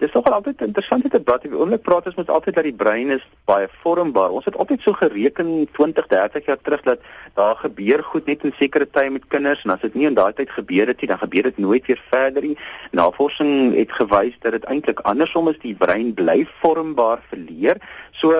Dis 0.00 0.12
nog 0.12 0.24
altyd 0.24 0.60
'n 0.60 0.64
interessante 0.64 1.08
debat. 1.08 1.42
Die 1.42 1.56
oomblik 1.56 1.82
praat 1.82 2.06
ons 2.06 2.14
met 2.14 2.30
altyd 2.30 2.54
dat 2.54 2.64
die 2.64 2.80
brein 2.82 3.10
is 3.10 3.28
baie 3.44 3.68
vormbaar. 3.82 4.30
Ons 4.30 4.44
het 4.44 4.56
altyd 4.56 4.80
so 4.82 4.92
gereken 4.92 5.68
20, 5.72 6.06
30 6.06 6.46
jaar 6.46 6.60
terug 6.62 6.82
dat 6.82 7.00
daar 7.34 7.56
gebeur 7.56 8.04
goed 8.04 8.26
net 8.26 8.44
in 8.44 8.54
sekere 8.56 8.90
tye 8.90 9.10
met 9.10 9.26
kinders 9.28 9.64
en 9.64 9.70
as 9.70 9.80
dit 9.80 9.94
nie 9.94 10.06
in 10.06 10.14
daai 10.14 10.32
tyd 10.32 10.50
gebeur 10.50 10.86
het 10.86 11.00
nie, 11.00 11.08
dan 11.08 11.18
gebeur 11.18 11.42
dit 11.42 11.58
nooit 11.58 11.86
weer 11.86 12.02
verder 12.10 12.42
nie. 12.42 12.58
Navorsing 12.90 13.74
het 13.76 13.92
gewys 13.92 14.36
dat 14.40 14.52
dit 14.52 14.64
eintlik 14.64 15.00
andersom 15.00 15.48
is. 15.48 15.58
Die 15.58 15.74
brein 15.74 16.14
bly 16.14 16.46
vormbaar 16.60 17.20
verleer. 17.28 17.76
So 18.10 18.32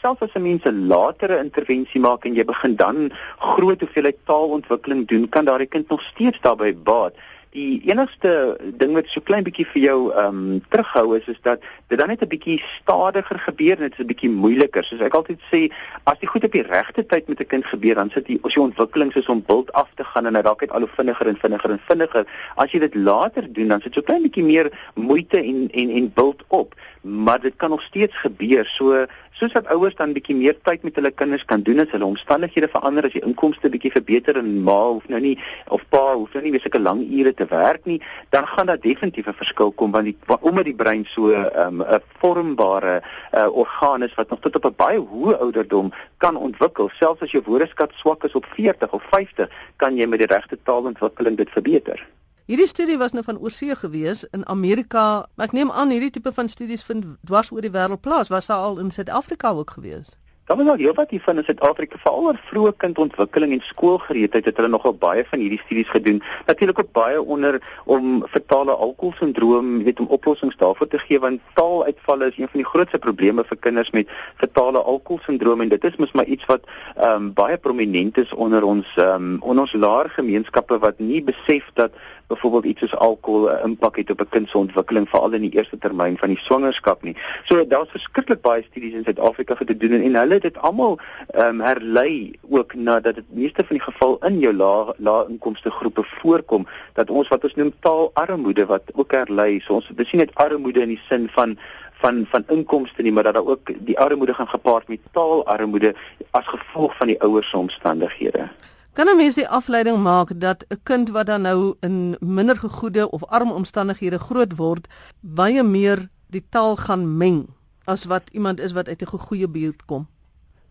selfs 0.00 0.22
as 0.22 0.34
'n 0.34 0.42
mens 0.42 0.64
'n 0.64 0.86
latere 0.86 1.38
intervensie 1.38 2.00
maak 2.00 2.24
en 2.24 2.34
jy 2.34 2.44
begin 2.44 2.76
dan 2.76 3.12
groot 3.38 3.80
hoeveelheid 3.80 4.16
taalontwikkeling 4.24 5.06
doen, 5.06 5.28
kan 5.28 5.44
daardie 5.44 5.68
kind 5.68 5.88
nog 5.88 6.02
steeds 6.02 6.40
daarbey 6.40 6.74
baat 6.74 7.14
die 7.56 7.80
enigste 7.88 8.32
ding 8.80 8.92
wat 8.96 9.08
so 9.08 9.24
klein 9.24 9.44
bietjie 9.46 9.66
vir 9.72 9.82
jou 9.82 9.98
ehm 10.12 10.40
um, 10.40 10.60
terughou 10.72 11.16
is 11.16 11.28
is 11.32 11.38
dat 11.46 11.64
dit 11.88 11.98
dan 11.98 12.08
net 12.12 12.22
'n 12.22 12.28
bietjie 12.34 12.58
stadiger 12.80 13.38
gebeur 13.48 13.76
en 13.76 13.88
dit 13.88 13.98
is 13.98 14.04
'n 14.04 14.10
bietjie 14.12 14.30
moeiliker. 14.30 14.84
Soos 14.84 15.00
ek 15.00 15.14
altyd 15.14 15.40
sê, 15.52 15.60
as 16.04 16.18
dit 16.18 16.28
goed 16.28 16.44
op 16.44 16.52
die 16.52 16.66
regte 16.68 17.06
tyd 17.06 17.28
met 17.28 17.40
'n 17.40 17.52
kind 17.52 17.66
gebeur, 17.66 17.94
dan 17.94 18.10
sit 18.10 18.28
jy 18.28 18.38
as 18.42 18.54
jy 18.54 18.62
ontwikkeling 18.62 19.12
soos 19.12 19.28
om 19.28 19.44
bult 19.46 19.72
af 19.72 19.88
te 19.94 20.04
gaan 20.04 20.26
en 20.26 20.34
hy 20.34 20.42
raak 20.42 20.60
net 20.60 20.70
al 20.70 20.84
hoe 20.84 20.96
vinniger 20.96 21.26
en 21.26 21.36
vinniger 21.36 21.70
en 21.70 21.80
vinniger. 21.88 22.26
As 22.56 22.72
jy 22.72 22.78
dit 22.78 22.94
later 22.94 23.52
doen, 23.52 23.68
dan 23.68 23.80
sit 23.80 23.94
so 23.94 24.02
klein 24.02 24.22
bietjie 24.22 24.44
meer 24.44 24.70
moeite 24.94 25.38
en 25.38 25.68
en 25.72 25.90
en 25.90 26.12
bult 26.14 26.42
op, 26.48 26.74
maar 27.00 27.40
dit 27.40 27.56
kan 27.56 27.70
nog 27.70 27.82
steeds 27.82 28.16
gebeur. 28.18 28.66
So 28.66 29.06
soos 29.36 29.52
dat 29.52 29.68
ouers 29.68 29.94
dan 29.94 30.14
bietjie 30.16 30.36
meer 30.36 30.56
tyd 30.64 30.82
met 30.82 30.96
hulle 30.96 31.10
kinders 31.10 31.44
kan 31.44 31.62
doen 31.62 31.82
as 31.82 31.90
hulle 31.92 32.08
omstandighede 32.08 32.68
verander, 32.72 33.04
as 33.04 33.12
die 33.12 33.24
inkomste 33.24 33.68
bietjie 33.68 33.92
verbeter 33.92 34.38
en 34.40 34.62
ma 34.64 34.78
hoef 34.88 35.08
nou 35.12 35.20
nie 35.20 35.36
of 35.76 35.84
pa 35.92 36.14
hoef 36.14 36.32
nou 36.32 36.42
nie 36.44 36.54
meer 36.54 36.64
sulke 36.64 36.80
lang 36.80 37.02
ure 37.04 37.34
te 37.36 37.45
werk 37.48 37.84
nie, 37.84 38.02
dan 38.28 38.46
gaan 38.46 38.66
daar 38.66 38.80
definitief 38.80 39.26
'n 39.26 39.32
verskil 39.42 39.72
kom 39.72 39.90
want 39.90 40.04
die 40.04 40.16
omdat 40.40 40.64
die 40.64 40.74
brein 40.74 41.04
so 41.04 41.30
ehm, 41.30 41.80
'n 41.80 41.94
um, 41.94 42.00
vormbare 42.18 43.02
uh, 43.34 43.56
orgaan 43.56 44.02
is 44.02 44.14
wat 44.14 44.28
nog 44.30 44.40
tot 44.40 44.56
op 44.56 44.64
'n 44.64 44.74
baie 44.76 44.98
hoë 44.98 45.38
ouderdom 45.38 45.92
kan 46.16 46.36
ontwikkel. 46.36 46.88
Selfs 46.88 47.22
as 47.22 47.30
jou 47.30 47.42
woordeskat 47.46 47.92
swak 47.94 48.24
is 48.24 48.34
op 48.34 48.44
40 48.44 48.90
of 48.90 49.02
50, 49.10 49.48
kan 49.76 49.96
jy 49.96 50.06
met 50.06 50.18
die 50.18 50.28
regte 50.28 50.58
taalontwikkeling 50.62 51.36
dit 51.36 51.50
verbeter. 51.50 52.06
Hierdie 52.46 52.66
studie 52.66 52.98
was 52.98 53.12
nou 53.12 53.24
van 53.24 53.38
oorsee 53.38 53.74
gewees 53.74 54.24
in 54.30 54.46
Amerika. 54.46 55.26
Ek 55.36 55.52
neem 55.52 55.70
aan 55.70 55.90
hierdie 55.90 56.10
tipe 56.10 56.32
van 56.32 56.48
studies 56.48 56.84
vind 56.86 57.04
dwars 57.26 57.50
oor 57.50 57.60
die 57.60 57.72
wêreld 57.74 58.00
plaas. 58.00 58.28
Was 58.28 58.46
daar 58.46 58.62
al 58.68 58.78
in 58.78 58.90
Suid-Afrika 58.90 59.50
ook 59.50 59.70
gewees? 59.70 60.14
Daar 60.46 60.56
was 60.56 60.68
al 60.68 60.76
heelwat 60.76 61.10
hiervan 61.10 61.40
in 61.40 61.44
Suid-Afrika, 61.44 61.98
veral 61.98 62.28
oor 62.28 62.36
vroeë 62.46 62.70
kindontwikkeling 62.78 63.56
en 63.56 63.62
skoolgereedheid 63.66 64.44
het 64.46 64.60
hulle 64.60 64.68
nogal 64.70 64.92
baie 64.94 65.24
van 65.26 65.40
hierdie 65.42 65.58
studies 65.58 65.88
gedoen. 65.90 66.20
Natuurlik 66.46 66.78
ook 66.78 66.92
baie 66.94 67.22
onder 67.22 67.58
om 67.84 68.20
fetale 68.30 68.76
alkoholsindroom, 68.86 69.72
jy 69.80 69.88
weet, 69.88 70.02
om 70.04 70.12
oplossings 70.14 70.54
daarvoor 70.60 70.86
te 70.92 71.00
gee 71.02 71.18
want 71.18 71.42
taaluitvalle 71.58 72.28
is 72.30 72.38
een 72.38 72.52
van 72.52 72.62
die 72.62 72.68
grootste 72.68 73.00
probleme 73.02 73.42
vir 73.48 73.58
kinders 73.66 73.90
met 73.90 74.12
fetale 74.38 74.84
alkoholsindroom 74.94 75.66
en 75.66 75.74
dit 75.74 75.88
is 75.90 75.98
mos 75.98 76.14
maar 76.14 76.30
iets 76.30 76.46
wat 76.46 76.70
ehm 76.94 77.26
um, 77.26 77.32
baie 77.34 77.58
prominent 77.58 78.22
is 78.22 78.34
onder 78.46 78.62
ons 78.62 78.94
ehm 78.94 79.32
um, 79.32 79.42
onder 79.42 79.66
ons 79.66 79.74
laer 79.74 80.14
gemeenskappe 80.14 80.78
wat 80.78 81.02
nie 81.02 81.24
besef 81.26 81.74
dat 81.74 81.98
byvoorbeeld 82.26 82.64
iets 82.64 82.80
soos 82.80 82.96
alkohol 82.96 83.48
'n 83.50 83.64
impak 83.64 83.96
het 83.96 84.10
op 84.10 84.20
'n 84.20 84.28
kind 84.28 84.48
se 84.48 84.58
ontwikkeling 84.58 85.08
veral 85.08 85.32
in 85.32 85.40
die 85.40 85.56
eerste 85.56 85.78
termyn 85.78 86.18
van 86.18 86.28
die 86.28 86.38
swangerskap 86.38 87.02
nie. 87.02 87.16
So 87.44 87.66
daar's 87.66 87.90
verskriklik 87.90 88.40
baie 88.40 88.62
studies 88.62 88.94
in 88.94 89.04
Suid-Afrika 89.04 89.54
gedoen 89.54 89.92
en, 89.92 90.02
en 90.02 90.14
hulle 90.14 90.34
het 90.34 90.42
dit 90.42 90.58
almal 90.58 90.98
ehm 91.26 91.48
um, 91.48 91.60
herlei 91.60 92.38
ook 92.48 92.74
na 92.74 93.00
dat 93.00 93.14
dit 93.14 93.24
meeste 93.28 93.64
van 93.66 93.76
die 93.76 93.84
geval 93.84 94.18
in 94.18 94.38
jou 94.38 94.54
lae 94.54 94.94
lae 94.96 95.26
inkomste 95.28 95.70
groepe 95.70 96.02
voorkom 96.02 96.66
dat 96.92 97.10
ons 97.10 97.28
wat 97.28 97.44
ons 97.44 97.54
noem 97.54 97.72
taalarmoede 97.80 98.66
wat 98.66 98.82
ook 98.92 99.12
herlei. 99.12 99.60
So 99.60 99.74
ons 99.74 99.90
dis 99.94 100.12
nie 100.12 100.20
net 100.20 100.34
armoede 100.34 100.80
in 100.80 100.88
die 100.88 101.02
sin 101.08 101.28
van 101.28 101.58
van 101.92 102.26
van 102.28 102.44
inkomste 102.48 103.02
nie, 103.02 103.12
maar 103.12 103.22
dat 103.22 103.34
daar 103.34 103.46
ook 103.46 103.70
die 103.78 103.98
armoede 103.98 104.34
gaan 104.34 104.48
gepaard 104.48 104.88
met 104.88 105.00
taalarmoede 105.12 105.94
as 106.30 106.46
gevolg 106.46 106.96
van 106.96 107.06
die 107.06 107.20
ouers 107.20 107.50
se 107.50 107.56
omstandighede. 107.56 108.48
Kan 108.96 109.08
'n 109.08 109.16
mens 109.16 109.34
die 109.34 109.48
afleiding 109.48 109.98
maak 110.02 110.30
dat 110.40 110.64
'n 110.68 110.80
kind 110.82 111.10
wat 111.10 111.26
dan 111.26 111.42
nou 111.42 111.74
in 111.80 112.16
minder 112.20 112.56
gegoede 112.56 113.10
of 113.10 113.24
arm 113.24 113.50
omstandighede 113.52 114.18
groot 114.18 114.56
word, 114.56 114.88
baie 115.20 115.62
meer 115.62 116.08
die 116.26 116.44
taal 116.48 116.76
gaan 116.76 117.16
meng 117.16 117.46
as 117.84 118.04
wat 118.04 118.22
iemand 118.32 118.60
is 118.60 118.72
wat 118.72 118.88
uit 118.88 119.02
'n 119.02 119.18
goeie 119.18 119.48
buurt 119.48 119.84
kom? 119.84 120.06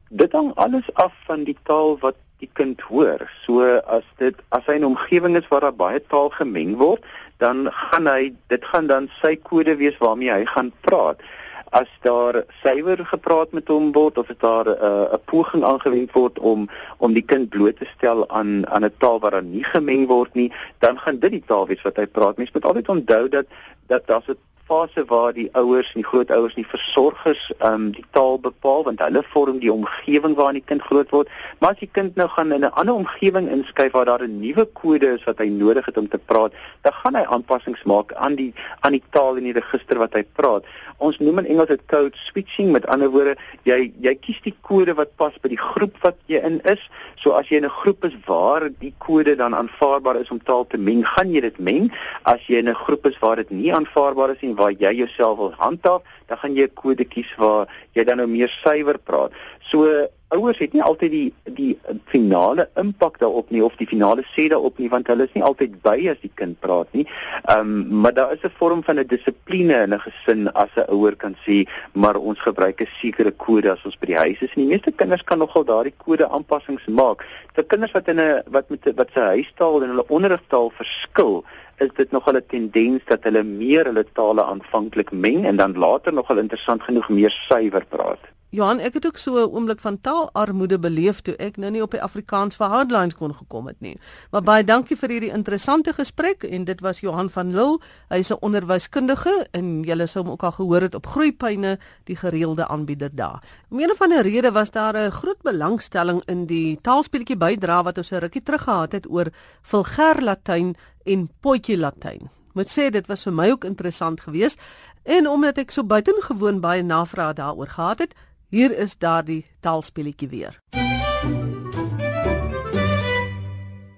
Dit 0.10 0.32
hang 0.32 0.56
alles 0.56 0.94
af 0.94 1.14
van 1.26 1.44
die 1.44 1.58
taal 1.64 1.98
wat 2.00 2.16
die 2.38 2.50
kind 2.54 2.82
hoor. 2.82 3.32
So 3.42 3.62
as 3.78 4.04
dit 4.18 4.36
as 4.50 4.66
hy 4.66 4.74
in 4.74 4.82
'n 4.82 4.86
omgewing 4.96 5.38
is 5.38 5.48
waar 5.48 5.62
daar 5.62 5.76
baie 5.76 6.02
taal 6.08 6.30
gemeng 6.30 6.76
word, 6.78 7.06
dan 7.38 7.68
gaan 7.72 8.08
hy 8.08 8.34
dit 8.48 8.66
gaan 8.66 8.88
dan 8.88 9.10
sy 9.22 9.36
kode 9.36 9.76
wees 9.76 9.98
waarmee 9.98 10.32
hy 10.32 10.46
gaan 10.46 10.72
praat 10.82 11.22
as 11.70 11.88
daar 12.02 12.44
suiwer 12.62 13.06
gepraat 13.06 13.52
met 13.52 13.68
hom 13.68 13.92
word 13.92 14.18
of 14.18 14.30
as 14.30 14.38
daar 14.40 14.68
eh, 14.68 14.90
'n 14.90 15.14
uh, 15.14 15.20
poging 15.26 15.64
aangewend 15.64 16.12
word 16.12 16.40
om 16.40 16.70
om 16.98 17.14
die 17.14 17.26
kind 17.26 17.50
bloot 17.50 17.78
te 17.78 17.86
stel 17.96 18.30
aan 18.30 18.68
aan 18.68 18.86
'n 18.86 18.94
taal 18.98 19.20
wat 19.20 19.32
dan 19.32 19.52
nie 19.52 19.64
gemeng 19.64 20.08
word 20.08 20.34
nie, 20.34 20.52
dan 20.80 21.00
gaan 21.00 21.20
dit 21.20 21.32
die 21.32 21.44
taal 21.46 21.68
wees 21.68 21.82
wat 21.82 21.96
hy 21.96 22.06
praat. 22.08 22.38
Mens 22.38 22.52
moet 22.52 22.66
altyd 22.66 22.90
onthou 22.90 23.30
dat 23.30 23.46
dat 23.88 24.08
daar's 24.08 24.28
'n 24.28 24.38
fase 24.66 25.06
waar 25.06 25.34
die 25.34 25.50
ouers 25.54 25.92
en 25.94 26.02
die 26.02 26.08
grootouers 26.10 26.56
nie 26.58 26.66
versorgers 26.66 27.52
um 27.70 27.92
die 27.94 28.06
taal 28.18 28.40
bepaal 28.42 28.86
want 28.88 29.04
hulle 29.04 29.22
vorm 29.34 29.60
die 29.62 29.72
omgewing 29.72 30.36
waarin 30.40 30.60
die 30.60 30.66
kind 30.66 30.82
groot 30.82 31.12
word. 31.14 31.30
Maar 31.60 31.76
as 31.76 31.84
die 31.84 31.92
kind 31.98 32.16
nou 32.16 32.28
gaan 32.34 32.52
in 32.52 32.66
'n 32.66 32.74
ander 32.74 32.96
omgewing 32.96 33.50
inskuif 33.50 33.92
waar 33.92 34.06
daar 34.06 34.24
'n 34.24 34.40
nuwe 34.40 34.66
kode 34.66 35.14
is 35.14 35.24
wat 35.24 35.38
hy 35.38 35.50
nodig 35.50 35.86
het 35.86 35.98
om 35.98 36.10
te 36.10 36.18
praat 36.18 36.54
dan 36.82 36.94
gaan 36.94 37.16
hy 37.16 37.24
aanpassings 37.24 37.84
maak 37.84 38.14
aan 38.14 38.36
die 38.36 38.54
aan 38.80 38.92
die 38.92 39.04
taal 39.10 39.38
en 39.38 39.44
die 39.44 39.54
register 39.54 39.98
wat 39.98 40.14
hy 40.14 40.24
praat. 40.24 40.64
Ons 40.98 41.20
noem 41.20 41.40
in 41.40 41.46
Engels 41.46 41.68
dit 41.68 41.86
code 41.86 42.18
switching 42.18 42.72
met 42.72 42.88
ander 42.88 43.10
woorde 43.10 43.36
jy 43.64 43.94
jy 44.02 44.16
kies 44.16 44.42
die 44.42 44.56
kode 44.62 44.96
wat 44.96 45.16
pas 45.16 45.34
by 45.44 45.50
die 45.50 45.62
groep 45.62 45.98
wat 46.02 46.18
jy 46.26 46.42
in 46.42 46.62
is. 46.64 46.90
So 47.16 47.32
as 47.32 47.50
jy 47.50 47.58
in 47.58 47.66
'n 47.66 47.78
groep 47.82 48.06
is 48.06 48.16
waar 48.26 48.70
die 48.80 48.94
kode 48.98 49.36
dan 49.36 49.54
aanvaarbaar 49.54 50.16
is 50.16 50.32
om 50.32 50.40
taal 50.40 50.66
te 50.66 50.78
meng 50.78 51.06
gaan 51.06 51.32
jy 51.32 51.42
dit 51.42 51.60
meng. 51.60 51.92
As 52.24 52.42
jy 52.48 52.58
in 52.58 52.70
'n 52.70 52.76
groep 52.76 53.06
is 53.06 53.20
waar 53.20 53.36
dit 53.36 53.52
nie 53.52 53.74
aanvaarbaar 53.74 54.32
is 54.32 54.42
nie 54.42 54.55
aanpassing 54.56 54.58
waar 54.58 54.72
jy 54.72 54.96
jouself 54.96 55.38
wil 55.38 55.54
handhaaf, 55.58 56.02
dan 56.28 56.38
gaan 56.38 56.56
jy 56.56 56.68
'n 56.68 56.74
kode 56.74 57.06
kies 57.06 57.36
waar 57.38 57.68
jy 57.94 58.04
dan 58.04 58.18
nou 58.18 58.28
meer 58.28 58.50
suiwer 58.50 58.98
praat. 58.98 59.32
So 59.62 60.08
ouers 60.36 60.60
het 60.60 60.74
nie 60.74 60.84
altyd 60.84 61.12
die 61.12 61.34
die 61.58 61.72
finale 62.12 62.68
impak 62.82 63.20
daarop 63.20 63.52
nie 63.54 63.64
of 63.64 63.76
die 63.80 63.88
finale 63.88 64.26
sê 64.34 64.48
daarop 64.52 64.78
nie 64.82 64.90
want 64.90 65.08
hulle 65.12 65.28
is 65.28 65.34
nie 65.34 65.44
altyd 65.44 65.82
by 65.86 65.96
as 66.12 66.22
die 66.22 66.32
kind 66.42 66.60
praat 66.60 66.92
nie. 66.94 67.06
Ehm 67.44 67.60
um, 67.60 68.02
maar 68.02 68.14
daar 68.14 68.34
is 68.34 68.44
'n 68.44 68.54
vorm 68.60 68.84
van 68.84 69.00
'n 69.00 69.08
dissipline 69.08 69.84
in 69.84 69.94
'n 69.94 70.00
gesin 70.00 70.52
as 70.54 70.70
'n 70.76 70.90
ouer 70.92 71.16
kan 71.16 71.36
sê 71.46 71.66
maar 71.94 72.16
ons 72.16 72.40
gebruik 72.40 72.82
'n 72.82 72.88
sekere 73.02 73.32
kode 73.32 73.72
as 73.72 73.86
ons 73.86 74.00
by 74.00 74.06
die 74.06 74.24
huis 74.26 74.42
is. 74.42 74.54
En 74.56 74.62
die 74.62 74.72
meeste 74.74 74.92
kinders 74.92 75.24
kan 75.24 75.40
nogal 75.40 75.64
daardie 75.64 75.94
kode 75.98 76.30
aanpassings 76.30 76.86
maak. 76.88 77.26
Vir 77.54 77.64
kinders 77.64 77.92
wat 77.92 78.08
in 78.08 78.20
'n 78.20 78.44
wat 78.48 78.70
met 78.70 78.96
wat 78.96 79.10
se 79.14 79.20
huistaal 79.20 79.84
en 79.84 79.90
hulle 79.90 80.08
onderrigtaal 80.08 80.70
verskil, 80.70 81.44
is 81.78 81.90
dit 81.96 82.12
nogal 82.12 82.38
'n 82.38 82.46
tendens 82.48 83.02
dat 83.06 83.24
hulle 83.24 83.44
meer 83.44 83.86
hulle 83.86 84.06
tale 84.14 84.44
aanvanklik 84.44 85.12
meng 85.12 85.46
en 85.46 85.56
dan 85.56 85.78
later 85.78 86.14
nogal 86.14 86.38
interessant 86.38 86.82
genoeg 86.84 87.10
meer 87.10 87.32
suiwer 87.32 87.86
praat. 87.86 88.35
Johan, 88.56 88.80
ek 88.80 88.94
het 88.96 89.06
ook 89.06 89.18
so 89.18 89.36
'n 89.36 89.52
oomblik 89.52 89.80
van 89.80 90.02
taalarmoede 90.02 90.80
beleef 90.80 91.22
toe 91.22 91.36
ek 91.36 91.58
nou 91.58 91.72
nie 91.72 91.82
op 91.82 91.92
die 91.92 92.02
Afrikaans 92.02 92.56
vir 92.56 92.68
Hardlines 92.68 93.16
kon 93.16 93.36
gekom 93.36 93.68
het 93.68 93.80
nie. 93.80 94.00
Maar 94.32 94.42
baie 94.42 94.64
dankie 94.64 94.96
vir 94.96 95.10
hierdie 95.10 95.32
interessante 95.32 95.94
gesprek 95.94 96.44
en 96.44 96.64
dit 96.64 96.82
was 96.82 97.00
Johan 97.00 97.30
van 97.30 97.52
Lille. 97.52 97.80
Hy's 98.10 98.32
'n 98.32 98.38
onderwyskundige 98.40 99.48
en 99.52 99.84
julle 99.84 100.08
sou 100.08 100.24
hom 100.24 100.32
ook 100.32 100.44
al 100.44 100.52
gehoor 100.52 100.82
het 100.82 100.96
op 100.96 101.06
Groeipyne, 101.06 101.80
die 102.04 102.16
gereelde 102.16 102.68
aanbieder 102.68 103.10
daar. 103.16 103.44
Om 103.70 103.80
een 103.80 103.92
of 103.92 104.02
ander 104.02 104.22
rede 104.22 104.52
was 104.52 104.72
daar 104.72 104.96
'n 104.96 105.12
groot 105.12 105.42
belangstelling 105.42 106.22
in 106.26 106.46
die 106.46 106.80
taalspeletjie 106.82 107.38
bydra 107.38 107.84
wat 107.84 107.98
ons 107.98 108.12
'n 108.12 108.20
rukkie 108.20 108.44
terug 108.44 108.64
gehad 108.64 108.92
het 108.92 109.10
oor 109.10 109.28
vulgêr 109.62 110.22
Latyn 110.22 110.76
en 111.04 111.30
potjie 111.42 111.78
Latyn. 111.78 112.30
Moet 112.54 112.70
sê 112.70 112.90
dit 112.90 113.08
was 113.08 113.24
vir 113.24 113.34
my 113.34 113.50
ook 113.52 113.64
interessant 113.64 114.22
geweest 114.22 114.60
en 115.04 115.28
omdat 115.28 115.58
ek 115.58 115.72
so 115.72 115.84
buitengewoon 115.84 116.62
baie 116.62 116.84
navrae 116.84 117.34
daaroor 117.34 117.68
gehad 117.68 118.00
het, 118.00 118.16
Hier 118.56 118.72
is 118.72 118.94
daardie 118.96 119.42
taalspelletjie 119.60 120.30
weer. 120.32 120.54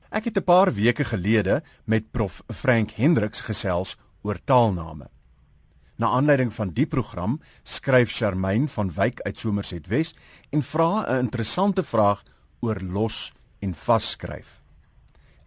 Ek 0.10 0.26
het 0.26 0.38
'n 0.38 0.44
paar 0.44 0.74
weke 0.74 1.06
gelede 1.06 1.62
met 1.86 2.12
prof 2.12 2.42
Frank 2.50 2.92
Hendriks 2.92 3.42
gesels 3.42 3.98
oor 4.24 4.40
taalname. 4.44 5.10
Na 5.98 6.08
aanleiding 6.08 6.54
van 6.54 6.70
die 6.70 6.88
program 6.88 7.40
skryf 7.64 8.10
Charmaine 8.12 8.68
van 8.68 8.90
Wyk 8.90 9.22
uit 9.22 9.40
Somerset 9.40 9.88
Wes 9.88 10.16
en 10.50 10.64
vra 10.64 11.06
'n 11.06 11.20
interessante 11.20 11.84
vraag 11.84 12.24
oor 12.60 12.82
los 12.82 13.34
en 13.60 13.74
vasskryf. 13.74 14.62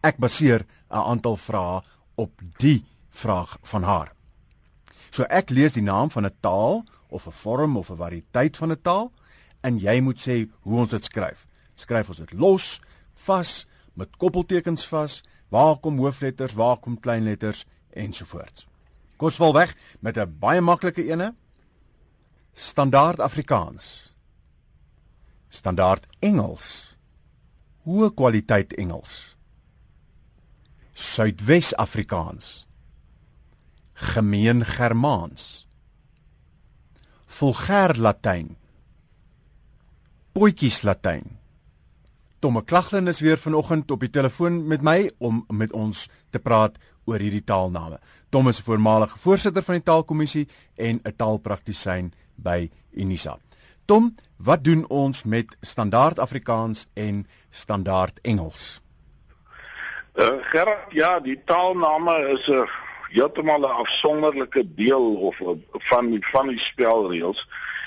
Ek 0.02 0.18
baseer 0.18 0.60
'n 0.90 0.96
aantal 1.10 1.36
vrae 1.36 1.82
op 2.14 2.40
die 2.58 2.84
vraag 3.08 3.58
van 3.62 3.82
haar. 3.82 4.12
So 5.10 5.22
ek 5.22 5.50
lees 5.50 5.72
die 5.72 5.82
naam 5.82 6.10
van 6.10 6.24
'n 6.24 6.36
taal 6.40 6.84
of 7.10 7.26
'n 7.26 7.32
vorm 7.32 7.76
of 7.76 7.90
'n 7.90 7.96
variëteit 7.96 8.56
van 8.56 8.70
'n 8.70 8.80
taal 8.82 9.12
en 9.60 9.78
jy 9.78 10.00
moet 10.00 10.20
sê 10.20 10.48
hoe 10.60 10.78
ons 10.78 10.90
dit 10.90 11.04
skryf. 11.04 11.46
Skryf 11.74 12.08
ons 12.08 12.18
dit 12.18 12.32
los, 12.32 12.80
vas, 13.14 13.66
met 13.94 14.16
koppeltekens 14.16 14.86
vas, 14.86 15.22
waar 15.48 15.76
kom 15.76 15.98
hoofletters, 15.98 16.54
waar 16.54 16.76
kom 16.76 17.00
kleinletters 17.00 17.64
ensovoorts. 17.90 18.66
Kos 19.16 19.36
val 19.36 19.52
weg 19.52 19.76
met 20.00 20.16
'n 20.16 20.38
baie 20.38 20.60
maklike 20.60 21.04
ene. 21.04 21.34
Standaard 22.54 23.20
Afrikaans. 23.20 24.12
Standaard 25.48 26.06
Engels. 26.18 26.96
Hoë 27.84 28.14
kwaliteit 28.14 28.72
Engels. 28.74 29.36
Suidwes 30.92 31.74
Afrikaans. 31.74 32.66
Gemeen 33.92 34.64
Germaans 34.64 35.66
vulgêr 37.40 37.96
Latyn. 37.96 38.56
Potjies 40.36 40.82
Latyn. 40.84 41.24
Tomme 42.40 42.62
Klaglin 42.64 43.08
is 43.08 43.20
weer 43.20 43.38
vanoggend 43.40 43.90
op 43.90 44.00
die 44.04 44.10
telefoon 44.12 44.66
met 44.68 44.84
my 44.84 45.10
om 45.18 45.44
met 45.48 45.72
ons 45.72 46.08
te 46.32 46.40
praat 46.40 46.76
oor 47.08 47.20
hierdie 47.20 47.44
taalname. 47.44 47.98
Tom 48.28 48.48
is 48.48 48.60
'n 48.60 48.64
voormalige 48.64 49.18
voorsitter 49.18 49.62
van 49.62 49.74
die 49.74 49.88
taalkommissie 49.88 50.48
en 50.76 51.00
'n 51.04 51.16
taalpraktisyn 51.16 52.12
by 52.34 52.70
Unisa. 52.92 53.38
Tom, 53.84 54.14
wat 54.36 54.64
doen 54.64 54.84
ons 54.88 55.24
met 55.24 55.56
standaard 55.60 56.18
Afrikaans 56.18 56.86
en 56.94 57.26
standaard 57.50 58.20
Engels? 58.22 58.80
Uh, 60.14 60.26
Gerard, 60.40 60.92
ja, 60.92 61.20
die 61.20 61.40
taalname 61.44 62.28
is 62.32 62.48
'n 62.48 62.52
uh 62.52 62.89
heeltemal 63.10 63.60
'n 63.60 63.78
afsonderlike 63.84 64.74
deel 64.74 65.14
of 65.14 65.36
van 65.92 66.10
die 66.10 66.26
van 66.26 66.48
die 66.48 66.58
spelreëls 66.58 67.46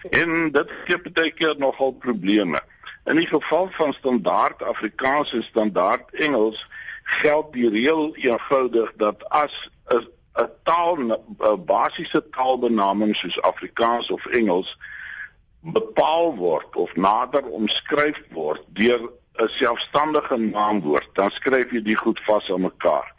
en 0.10 0.52
dit 0.52 0.72
gee 0.86 1.12
baie 1.12 1.32
keer 1.32 1.56
nogal 1.58 1.92
probleme. 1.92 2.60
In 3.06 3.16
die 3.16 3.28
geval 3.28 3.70
van 3.72 3.94
standaard 3.94 4.64
Afrikaans 4.64 5.34
en 5.34 5.44
standaard 5.44 6.12
Engels 6.12 6.68
geld 7.04 7.54
die 7.54 7.70
reël 7.70 8.16
eenvoudig 8.16 8.94
dat 8.96 9.30
as 9.30 9.70
'n 9.88 10.08
'n 10.34 10.50
taal 10.64 10.98
'n 10.98 11.66
basiese 11.66 12.30
taalbenaming 12.30 13.16
soos 13.16 13.42
Afrikaans 13.42 14.12
of 14.12 14.26
Engels 14.26 14.78
bepaal 15.60 16.36
word 16.36 16.76
of 16.76 16.96
nader 16.96 17.44
omskryf 17.44 18.22
word 18.30 18.64
deur 18.68 19.02
'n 19.36 19.48
selfstandige 19.48 20.38
naamwoord, 20.38 21.10
dan 21.14 21.32
skryf 21.32 21.72
jy 21.72 21.82
dit 21.82 21.98
goed 21.98 22.20
vas 22.20 22.52
aan 22.52 22.62
mekaar. 22.62 23.14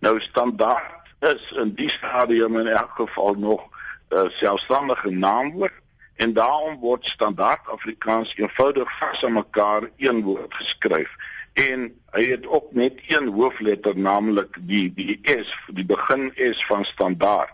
Nou 0.00 0.20
standaard 0.20 0.97
is 1.18 1.52
in 1.52 1.74
die 1.74 1.90
stadium 1.90 2.58
in 2.58 2.66
elk 2.66 2.90
geval 2.90 3.34
nog 3.34 3.62
'n 4.08 4.14
uh, 4.14 4.30
selfstandige 4.30 5.10
naamwoord 5.10 5.72
en 6.16 6.32
daarom 6.32 6.78
word 6.78 7.06
standaard 7.06 7.68
Afrikaans 7.68 8.36
eenvoudig 8.36 8.98
vas 8.98 9.24
aan 9.24 9.32
mekaar 9.32 9.90
een 9.96 10.22
woord 10.22 10.54
geskryf. 10.54 11.10
En 11.52 12.00
hy 12.10 12.24
het 12.30 12.46
ook 12.46 12.72
net 12.72 13.00
een 13.06 13.28
hoofletter 13.28 13.98
naamlik 13.98 14.56
die 14.60 14.92
die 14.94 15.20
S 15.22 15.54
die 15.66 15.84
begin 15.84 16.32
S 16.34 16.66
van 16.66 16.84
standaard. 16.84 17.52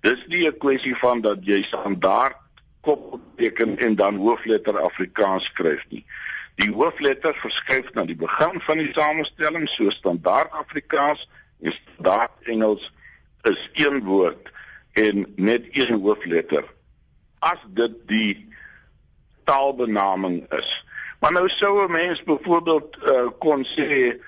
Dis 0.00 0.26
nie 0.26 0.46
'n 0.48 0.58
kwessie 0.58 0.96
van 0.96 1.20
dat 1.20 1.38
jy 1.40 1.62
standaard 1.62 2.36
kopteken 2.80 3.78
en 3.78 3.94
dan 3.96 4.16
hoofletter 4.16 4.80
Afrikaans 4.80 5.44
skryf 5.44 5.84
nie. 5.88 6.04
Die 6.54 6.72
hoofletter 6.72 7.34
verskuif 7.34 7.92
na 7.92 8.04
die 8.04 8.16
begin 8.16 8.60
van 8.60 8.78
die 8.78 8.92
samestelling 8.92 9.68
so 9.68 9.90
standaard 9.90 10.50
Afrikaans 10.50 11.28
en 11.60 11.72
standaard 11.72 12.30
Engels 12.42 12.92
is 13.42 13.70
een 13.72 14.02
woord 14.04 14.50
en 14.92 15.26
net 15.36 15.66
een 15.70 16.00
hoofletter 16.00 16.64
as 17.38 17.58
dit 17.74 17.94
die 18.06 18.48
taalbenaming 19.44 20.44
is. 20.52 20.84
Maar 21.20 21.32
nou 21.32 21.48
sou 21.48 21.84
'n 21.84 21.92
mens 21.92 22.22
byvoorbeeld 22.22 22.96
uh, 22.96 23.28
kon 23.38 23.64
sê 23.64 24.18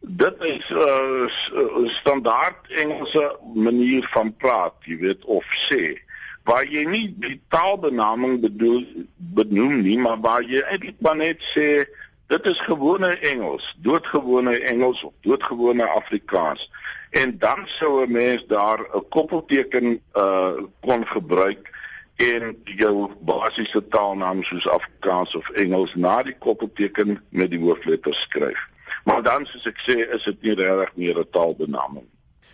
dit 0.00 0.36
is 0.40 0.70
'n 0.70 0.76
uh, 0.76 1.88
standaard 1.88 2.68
Engelse 2.68 3.38
manier 3.54 4.06
van 4.06 4.36
praat, 4.36 4.74
jy 4.80 4.96
weet 4.96 5.24
of 5.24 5.44
sê 5.70 6.00
waar 6.42 6.64
jy 6.66 6.84
nie 6.84 7.06
die 7.22 7.40
taalbenaming 7.48 8.40
bedoel 8.42 8.82
benoem 9.16 9.80
nie, 9.82 9.98
maar 9.98 10.18
waar 10.20 10.42
jy 10.42 10.62
eintlik 10.66 10.98
maar 10.98 11.16
net 11.16 11.42
sê 11.54 11.84
dit 12.26 12.46
is 12.46 12.60
gewone 12.60 13.18
Engels, 13.18 13.76
doodgewone 13.78 14.58
Engels 14.58 15.02
of 15.02 15.12
doodgewone 15.20 15.88
Afrikaans 15.88 16.70
en 17.10 17.38
dan 17.38 17.62
sou 17.66 18.06
'n 18.06 18.12
mens 18.12 18.46
daar 18.46 18.80
'n 18.80 19.08
koppelteken 19.08 20.00
uh 20.14 20.52
kon 20.80 21.06
gebruik 21.06 21.70
en 22.16 22.60
jou 22.64 23.10
basiese 23.20 23.88
taalnaam 23.88 24.42
soos 24.42 24.68
Afrikaans 24.68 25.34
of 25.34 25.48
Engels 25.48 25.94
na 25.94 26.22
die 26.22 26.36
koppelteken 26.38 27.24
met 27.28 27.50
die 27.50 27.60
hoofletter 27.60 28.14
skryf. 28.14 28.68
Maar 29.04 29.22
dan 29.22 29.46
soos 29.46 29.66
ek 29.66 29.80
sê, 29.80 29.96
is 30.14 30.24
dit 30.24 30.42
nie 30.42 30.54
regtig 30.54 30.96
meer 30.96 31.18
'n 31.18 31.30
taalbenaming. 31.30 32.06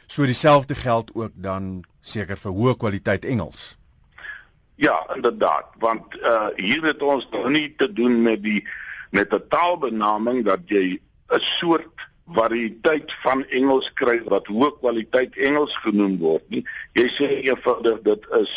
So 0.06 0.24
dieselfde 0.24 0.74
geld 0.74 1.10
ook 1.14 1.32
dan 1.34 1.84
seker 2.00 2.36
vir 2.36 2.52
hoë 2.52 2.76
kwaliteit 2.76 3.24
Engels. 3.24 3.76
Ja, 4.74 5.06
inderdaad, 5.14 5.66
want 5.78 6.14
uh 6.14 6.48
hier 6.56 6.82
het 6.82 7.02
ons 7.02 7.28
nou 7.30 7.50
nie 7.50 7.74
te 7.76 7.92
doen 7.92 8.22
met 8.22 8.42
die 8.42 8.68
met 9.10 9.32
'n 9.32 9.48
taalbenaming 9.48 10.44
dat 10.44 10.60
jy 10.66 11.00
'n 11.28 11.40
soort 11.40 12.08
variëteit 12.26 13.12
van 13.22 13.44
Engels 13.44 13.92
kry 13.92 14.20
wat 14.28 14.46
hoë 14.46 14.72
kwaliteit 14.80 15.36
Engels 15.36 15.76
genoem 15.84 16.18
word 16.18 16.44
nie. 16.52 16.64
Jy 16.92 17.06
sê 17.16 17.28
eenvoudig 17.48 18.02
dit 18.02 18.26
is 18.40 18.52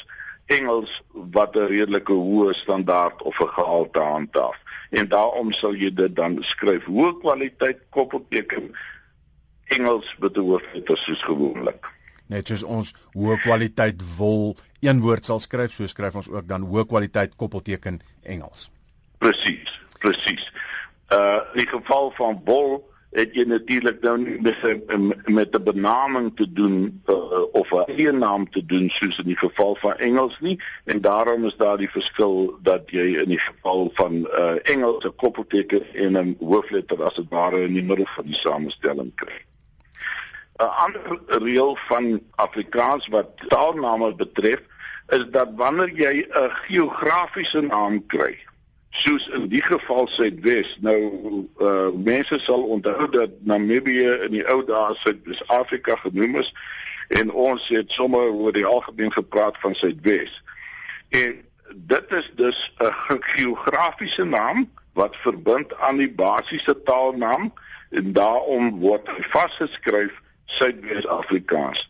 Engels 0.51 1.01
wat 1.11 1.55
'n 1.55 1.67
redelike 1.71 2.13
hoë 2.13 2.53
standaard 2.53 3.21
of 3.21 3.39
'n 3.39 3.47
gehalte 3.47 3.99
handhaaf. 3.99 4.57
En 4.89 5.07
daarom 5.07 5.51
sal 5.51 5.73
jy 5.73 5.93
dit 5.93 6.15
dan 6.15 6.43
skryf 6.43 6.83
hoë 6.85 7.19
kwaliteit 7.19 7.79
koppelteken 7.89 8.71
Engels 9.65 10.15
met 10.19 10.37
'n 10.37 10.39
hoofletter 10.39 10.97
soos 10.97 11.23
gewoonlik. 11.23 11.87
Net 12.27 12.47
soos 12.47 12.63
ons 12.63 12.93
hoë 13.13 13.41
kwaliteit 13.41 14.01
wol 14.17 14.57
een 14.79 14.99
woord 14.99 15.25
sal 15.25 15.39
skryf, 15.39 15.71
so 15.71 15.87
skryf 15.87 16.15
ons 16.15 16.29
ook 16.29 16.47
dan 16.47 16.61
hoë 16.61 16.85
kwaliteit 16.85 17.35
koppelteken 17.35 18.01
Engels. 18.23 18.71
Presies, 19.17 19.81
presies. 20.01 20.51
Uh 21.09 21.39
in 21.53 21.63
die 21.63 21.71
geval 21.71 22.11
van 22.17 22.41
wol 22.45 22.81
het 23.11 23.33
jy 23.35 23.43
natuurlik 23.43 23.99
nou 24.03 24.15
nie 24.17 24.37
met 25.25 25.55
'n 25.55 25.63
benaming 25.63 26.31
te 26.35 26.47
doen 26.51 27.01
uh, 27.07 27.41
of 27.51 27.71
'n 27.71 27.91
eie 27.91 28.11
naam 28.11 28.49
te 28.49 28.65
doen 28.65 28.89
soos 28.89 29.17
in 29.19 29.25
die 29.25 29.37
geval 29.37 29.75
van 29.75 29.97
Engels 29.97 30.39
nie 30.39 30.59
en 30.85 31.01
daarom 31.01 31.45
is 31.45 31.55
daar 31.57 31.77
die 31.77 31.89
verskil 31.89 32.57
dat 32.61 32.89
jy 32.89 33.19
in 33.19 33.29
die 33.29 33.39
geval 33.39 33.91
van 33.93 34.13
uh, 34.15 34.55
Engels 34.63 35.05
'n 35.05 35.15
koppelteken 35.15 35.93
en 35.93 36.17
'n 36.17 36.35
hoofletter 36.39 37.03
as 37.03 37.15
dit 37.15 37.29
ware 37.29 37.61
in 37.61 37.73
die 37.73 37.83
middel 37.83 38.05
van 38.05 38.25
die 38.25 38.35
samestelling 38.35 39.11
kry. 39.15 39.39
'n 40.59 40.63
Ander 40.63 41.19
reël 41.27 41.75
van 41.75 42.21
Afrikaans 42.35 43.07
wat 43.07 43.27
taalname 43.47 44.15
betref 44.15 44.61
is 45.07 45.25
dat 45.29 45.49
wanneer 45.55 45.91
jy 45.93 46.27
'n 46.29 46.49
geografiese 46.49 47.61
naam 47.61 48.05
kry 48.05 48.39
soos 48.91 49.27
in 49.27 49.47
die 49.47 49.61
geval 49.61 50.07
Suidwes 50.07 50.77
nou 50.83 50.99
uh 51.59 51.91
mense 51.95 52.39
sal 52.39 52.63
onthou 52.75 53.07
dat 53.09 53.31
Namibië 53.47 54.17
in 54.27 54.35
die 54.35 54.43
ou 54.51 54.59
dae 54.67 54.95
Suid-Afrika 54.99 55.95
genoem 56.03 56.41
is 56.43 56.51
en 57.07 57.31
ons 57.31 57.67
het 57.71 57.91
sommer 57.91 58.31
oor 58.31 58.51
die 58.55 58.65
algemeen 58.65 59.11
gepraat 59.11 59.57
van 59.63 59.75
Suidwes. 59.75 60.43
En 61.09 61.39
dit 61.75 62.11
is 62.19 62.31
dus 62.35 62.73
'n 62.79 63.19
geografiese 63.19 64.23
naam 64.23 64.69
wat 64.93 65.15
verbind 65.15 65.75
aan 65.79 65.97
die 65.97 66.11
basiese 66.11 66.83
taalnaam 66.83 67.53
en 67.89 68.13
daarom 68.13 68.79
word 68.79 69.09
vasgeskryf 69.31 70.21
Suidwes 70.45 71.07
Afrikaans. 71.07 71.89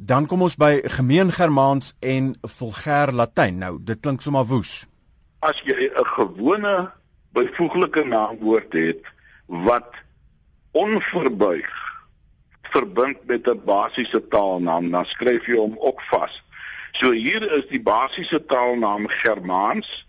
Dan 0.00 0.26
kom 0.26 0.42
ons 0.42 0.56
by 0.56 0.80
gemeen 0.84 1.32
Germaans 1.32 1.94
en 1.98 2.38
vulgêr 2.42 3.12
Latyn. 3.12 3.58
Nou, 3.58 3.78
dit 3.80 4.00
klink 4.00 4.20
sommer 4.20 4.44
woes 4.44 4.86
as 5.48 5.62
jy 5.64 5.90
'n 5.90 6.08
gewone 6.16 6.90
byvoeglike 7.36 8.04
naamwoord 8.04 8.72
het 8.72 9.02
wat 9.46 9.92
onverbuig 10.72 11.70
verbind 12.74 13.18
met 13.26 13.48
'n 13.48 13.62
basiese 13.64 14.20
taalnaam, 14.28 14.90
dan 14.90 15.04
skryf 15.04 15.46
jy 15.46 15.56
hom 15.56 15.76
ook 15.78 16.00
vas. 16.02 16.42
So 16.92 17.10
hier 17.10 17.42
is 17.58 17.66
die 17.68 17.82
basiese 17.82 18.44
taalnaam 18.44 19.08
Germaans 19.08 20.06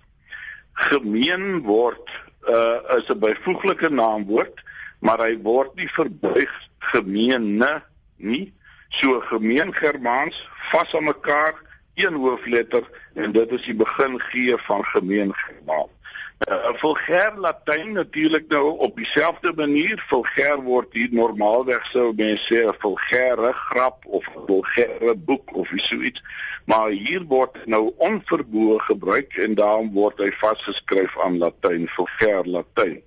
gemeen 0.73 1.61
word 1.61 2.09
uh 2.47 2.97
is 2.97 3.09
'n 3.09 3.19
byvoeglike 3.19 3.89
naamwoord, 3.89 4.63
maar 4.99 5.19
hy 5.19 5.37
word 5.41 5.75
nie 5.75 5.89
verbuig 5.89 6.53
gemeene 6.79 7.83
nie. 8.15 8.53
So 8.89 9.19
gemeen 9.19 9.73
Germaans 9.73 10.47
vas 10.71 10.95
aan 10.95 11.03
mekaar 11.03 11.66
een 11.97 12.13
hoofletter 12.13 12.87
en 13.13 13.31
dit 13.31 13.51
is 13.51 13.63
die 13.65 13.75
begin 13.75 14.19
gee 14.29 14.57
van 14.57 14.83
gemeenskap. 14.85 15.89
Uh, 16.37 16.69
vulgêr 16.77 17.33
Latyn 17.41 17.95
natuurlik 17.97 18.45
nou 18.47 18.77
op 18.77 18.95
dieselfde 18.95 19.53
manier. 19.55 19.97
Vulgêr 20.07 20.61
word 20.61 20.93
hier 20.93 21.09
normaalweg 21.11 21.87
sou 21.89 22.11
mense 22.13 22.45
sê 22.45 22.61
'n 22.67 22.77
vulgêre 22.83 23.51
grap 23.53 24.05
of 24.05 24.27
'n 24.35 24.45
vulgêre 24.45 25.15
boek 25.17 25.55
of 25.55 25.71
so 25.75 25.95
iets. 25.95 26.21
Maar 26.65 26.89
hier 26.89 27.23
word 27.25 27.65
nou 27.65 27.93
onverboë 27.97 28.79
gebruik 28.79 29.33
en 29.37 29.55
daarom 29.55 29.91
word 29.93 30.17
hy 30.17 30.31
vasgeskryf 30.31 31.19
aan 31.19 31.37
Latyn, 31.37 31.87
vulgêr 31.87 32.45
Latyn. 32.45 33.01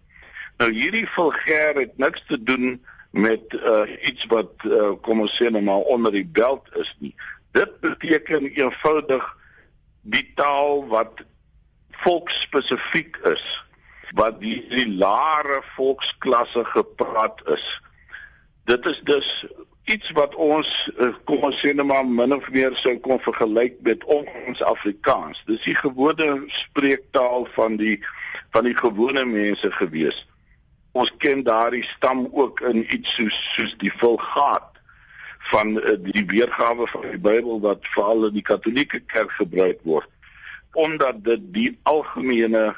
Nou 0.58 0.72
hierdie 0.72 1.06
vulgêr 1.06 1.78
het 1.78 1.98
niks 1.98 2.24
te 2.26 2.42
doen 2.42 2.84
met 3.10 3.42
uh, 3.52 3.86
iets 4.02 4.26
wat 4.26 4.52
uh, 4.64 4.90
kom 5.02 5.20
ons 5.20 5.36
sê 5.42 5.50
nou 5.50 5.62
maar 5.62 5.86
onder 5.94 6.12
die 6.12 6.26
belt 6.26 6.66
is 6.74 6.96
nie. 6.98 7.14
Dit 7.52 7.80
beteken 7.80 8.46
eenvoudig 8.46 9.24
die 10.02 10.32
taal 10.34 10.86
wat 10.88 11.24
volksspesifiek 11.90 13.16
is, 13.32 13.44
wat 14.14 14.40
die, 14.40 14.60
die 14.70 14.88
lae 14.88 15.60
volksklasse 15.74 16.64
gepraat 16.64 17.42
is. 17.46 17.66
Dit 18.64 18.86
is 18.86 19.00
dus 19.04 19.46
iets 19.90 20.10
wat 20.10 20.34
ons 20.34 20.70
eh, 20.98 21.10
kom 21.24 21.44
ons 21.48 21.58
sê 21.58 21.72
net 21.74 21.86
maar 21.86 22.06
min 22.06 22.34
of 22.36 22.46
meer 22.54 22.74
sou 22.78 22.94
kon 23.02 23.20
vergelyk 23.22 23.80
met 23.86 24.04
ons 24.04 24.62
Afrikaans. 24.62 25.42
Dis 25.50 25.64
die 25.66 25.74
gewone 25.74 26.44
spreektaal 26.54 27.48
van 27.56 27.78
die 27.80 27.98
van 28.54 28.66
die 28.66 28.76
gewone 28.76 29.24
mense 29.26 29.70
gewees. 29.78 30.26
Ons 30.92 31.10
ken 31.22 31.42
daardie 31.46 31.84
stam 31.86 32.26
ook 32.30 32.62
in 32.70 32.82
iets 32.82 33.14
soos 33.18 33.38
soos 33.54 33.74
die 33.82 33.92
Vulgaat 33.98 34.69
van 35.50 35.76
uh, 35.76 35.96
die 36.12 36.24
weergawe 36.26 36.86
van 36.86 37.06
die 37.08 37.18
Bybel 37.18 37.60
wat 37.60 37.86
veral 37.94 38.26
in 38.26 38.36
die 38.36 38.46
Katolieke 38.46 39.00
Kerk 39.00 39.32
gebruik 39.32 39.80
word 39.82 40.08
omdat 40.72 41.24
dit 41.24 41.40
die 41.50 41.78
algemene 41.82 42.76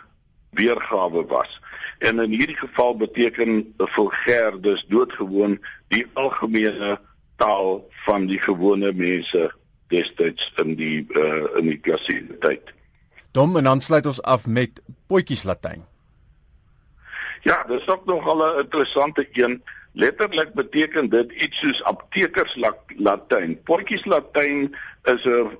weergawe 0.57 1.25
was. 1.29 1.61
En 1.99 2.21
in 2.21 2.31
hierdie 2.31 2.57
geval 2.57 2.97
beteken 2.97 3.75
vulgêr 3.77 4.61
dus 4.61 4.85
doodgewoon 4.89 5.59
die 5.89 6.07
algemene 6.13 7.01
taal 7.37 7.83
van 8.05 8.27
die 8.27 8.39
gewone 8.41 8.93
mense 8.93 9.51
destyds 9.93 10.53
in 10.57 10.75
die 10.77 11.07
uh, 11.11 11.45
in 11.61 11.69
die 11.69 11.79
klassieke 11.79 12.39
tyd. 12.41 12.73
Dom 13.33 13.57
en 13.57 13.65
dan 13.65 13.81
sluit 13.81 14.07
ons 14.07 14.23
af 14.23 14.47
met 14.47 14.81
potjies 15.07 15.45
Latyn. 15.45 15.85
Ja, 17.43 17.65
dis 17.69 17.89
ook 17.89 18.05
nog 18.07 18.25
'n 18.25 18.59
interessante 18.59 19.29
een. 19.33 19.63
Letterlik 19.93 20.53
beteken 20.53 21.11
dit 21.11 21.33
iets 21.33 21.59
soos 21.59 21.83
aptekers 21.85 22.55
Latyn. 22.97 23.59
Potjies 23.63 24.05
Latyn 24.05 24.75
is 25.05 25.25
'n 25.25 25.59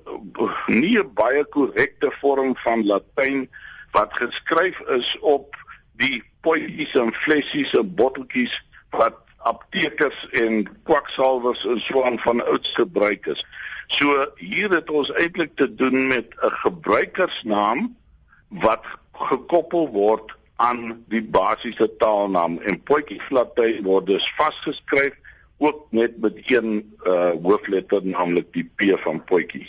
nie 0.67 0.97
'n 0.99 1.13
baie 1.13 1.43
korrekte 1.45 2.11
vorm 2.11 2.55
van 2.57 2.85
Latyn 2.85 3.49
wat 3.91 4.13
geskryf 4.13 4.79
is 4.79 5.19
op 5.19 5.55
die 5.91 6.23
potjies 6.41 6.95
en 6.95 7.13
flessies 7.13 7.73
en 7.73 7.95
botteltjies 7.95 8.55
wat 8.89 9.17
aptekers 9.37 10.29
en 10.29 10.65
kwaksalvers 10.83 11.65
en 11.65 11.81
so 11.81 12.03
aan 12.03 12.19
van 12.19 12.45
ouds 12.45 12.71
gebruik 12.73 13.25
is. 13.25 13.45
So 13.87 14.27
hier 14.35 14.69
het 14.69 14.89
ons 14.89 15.11
eintlik 15.11 15.55
te 15.55 15.75
doen 15.75 16.07
met 16.07 16.35
'n 16.41 16.51
gebruikersnaam 16.65 17.95
wat 18.49 18.85
gekoppel 19.13 19.89
word 19.89 20.35
aan 20.63 21.03
die 21.11 21.23
basiese 21.35 21.89
taalnaam 22.01 22.59
en 22.63 22.79
potjie 22.87 23.19
flatte 23.27 23.67
word 23.85 24.07
dus 24.11 24.27
vasgeskryf 24.37 25.15
ook 25.63 25.85
net 25.95 26.19
met 26.23 26.39
een 26.51 26.69
uh 27.07 27.31
hoofletter 27.43 28.05
naamlik 28.05 28.51
die 28.55 28.65
P 28.75 28.99
van 29.05 29.23
potjie. 29.23 29.67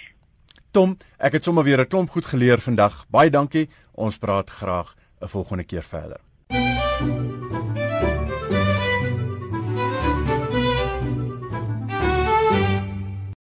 Tom, 0.74 0.96
ek 1.18 1.38
het 1.38 1.44
sommer 1.46 1.64
weer 1.64 1.80
'n 1.80 1.86
klomp 1.86 2.10
goed 2.10 2.26
geleer 2.26 2.60
vandag. 2.60 3.06
Baie 3.08 3.30
dankie. 3.30 3.68
Ons 3.92 4.18
praat 4.18 4.50
graag 4.50 4.94
'n 5.20 5.28
volgende 5.28 5.64
keer 5.64 5.82
verder. 5.82 6.23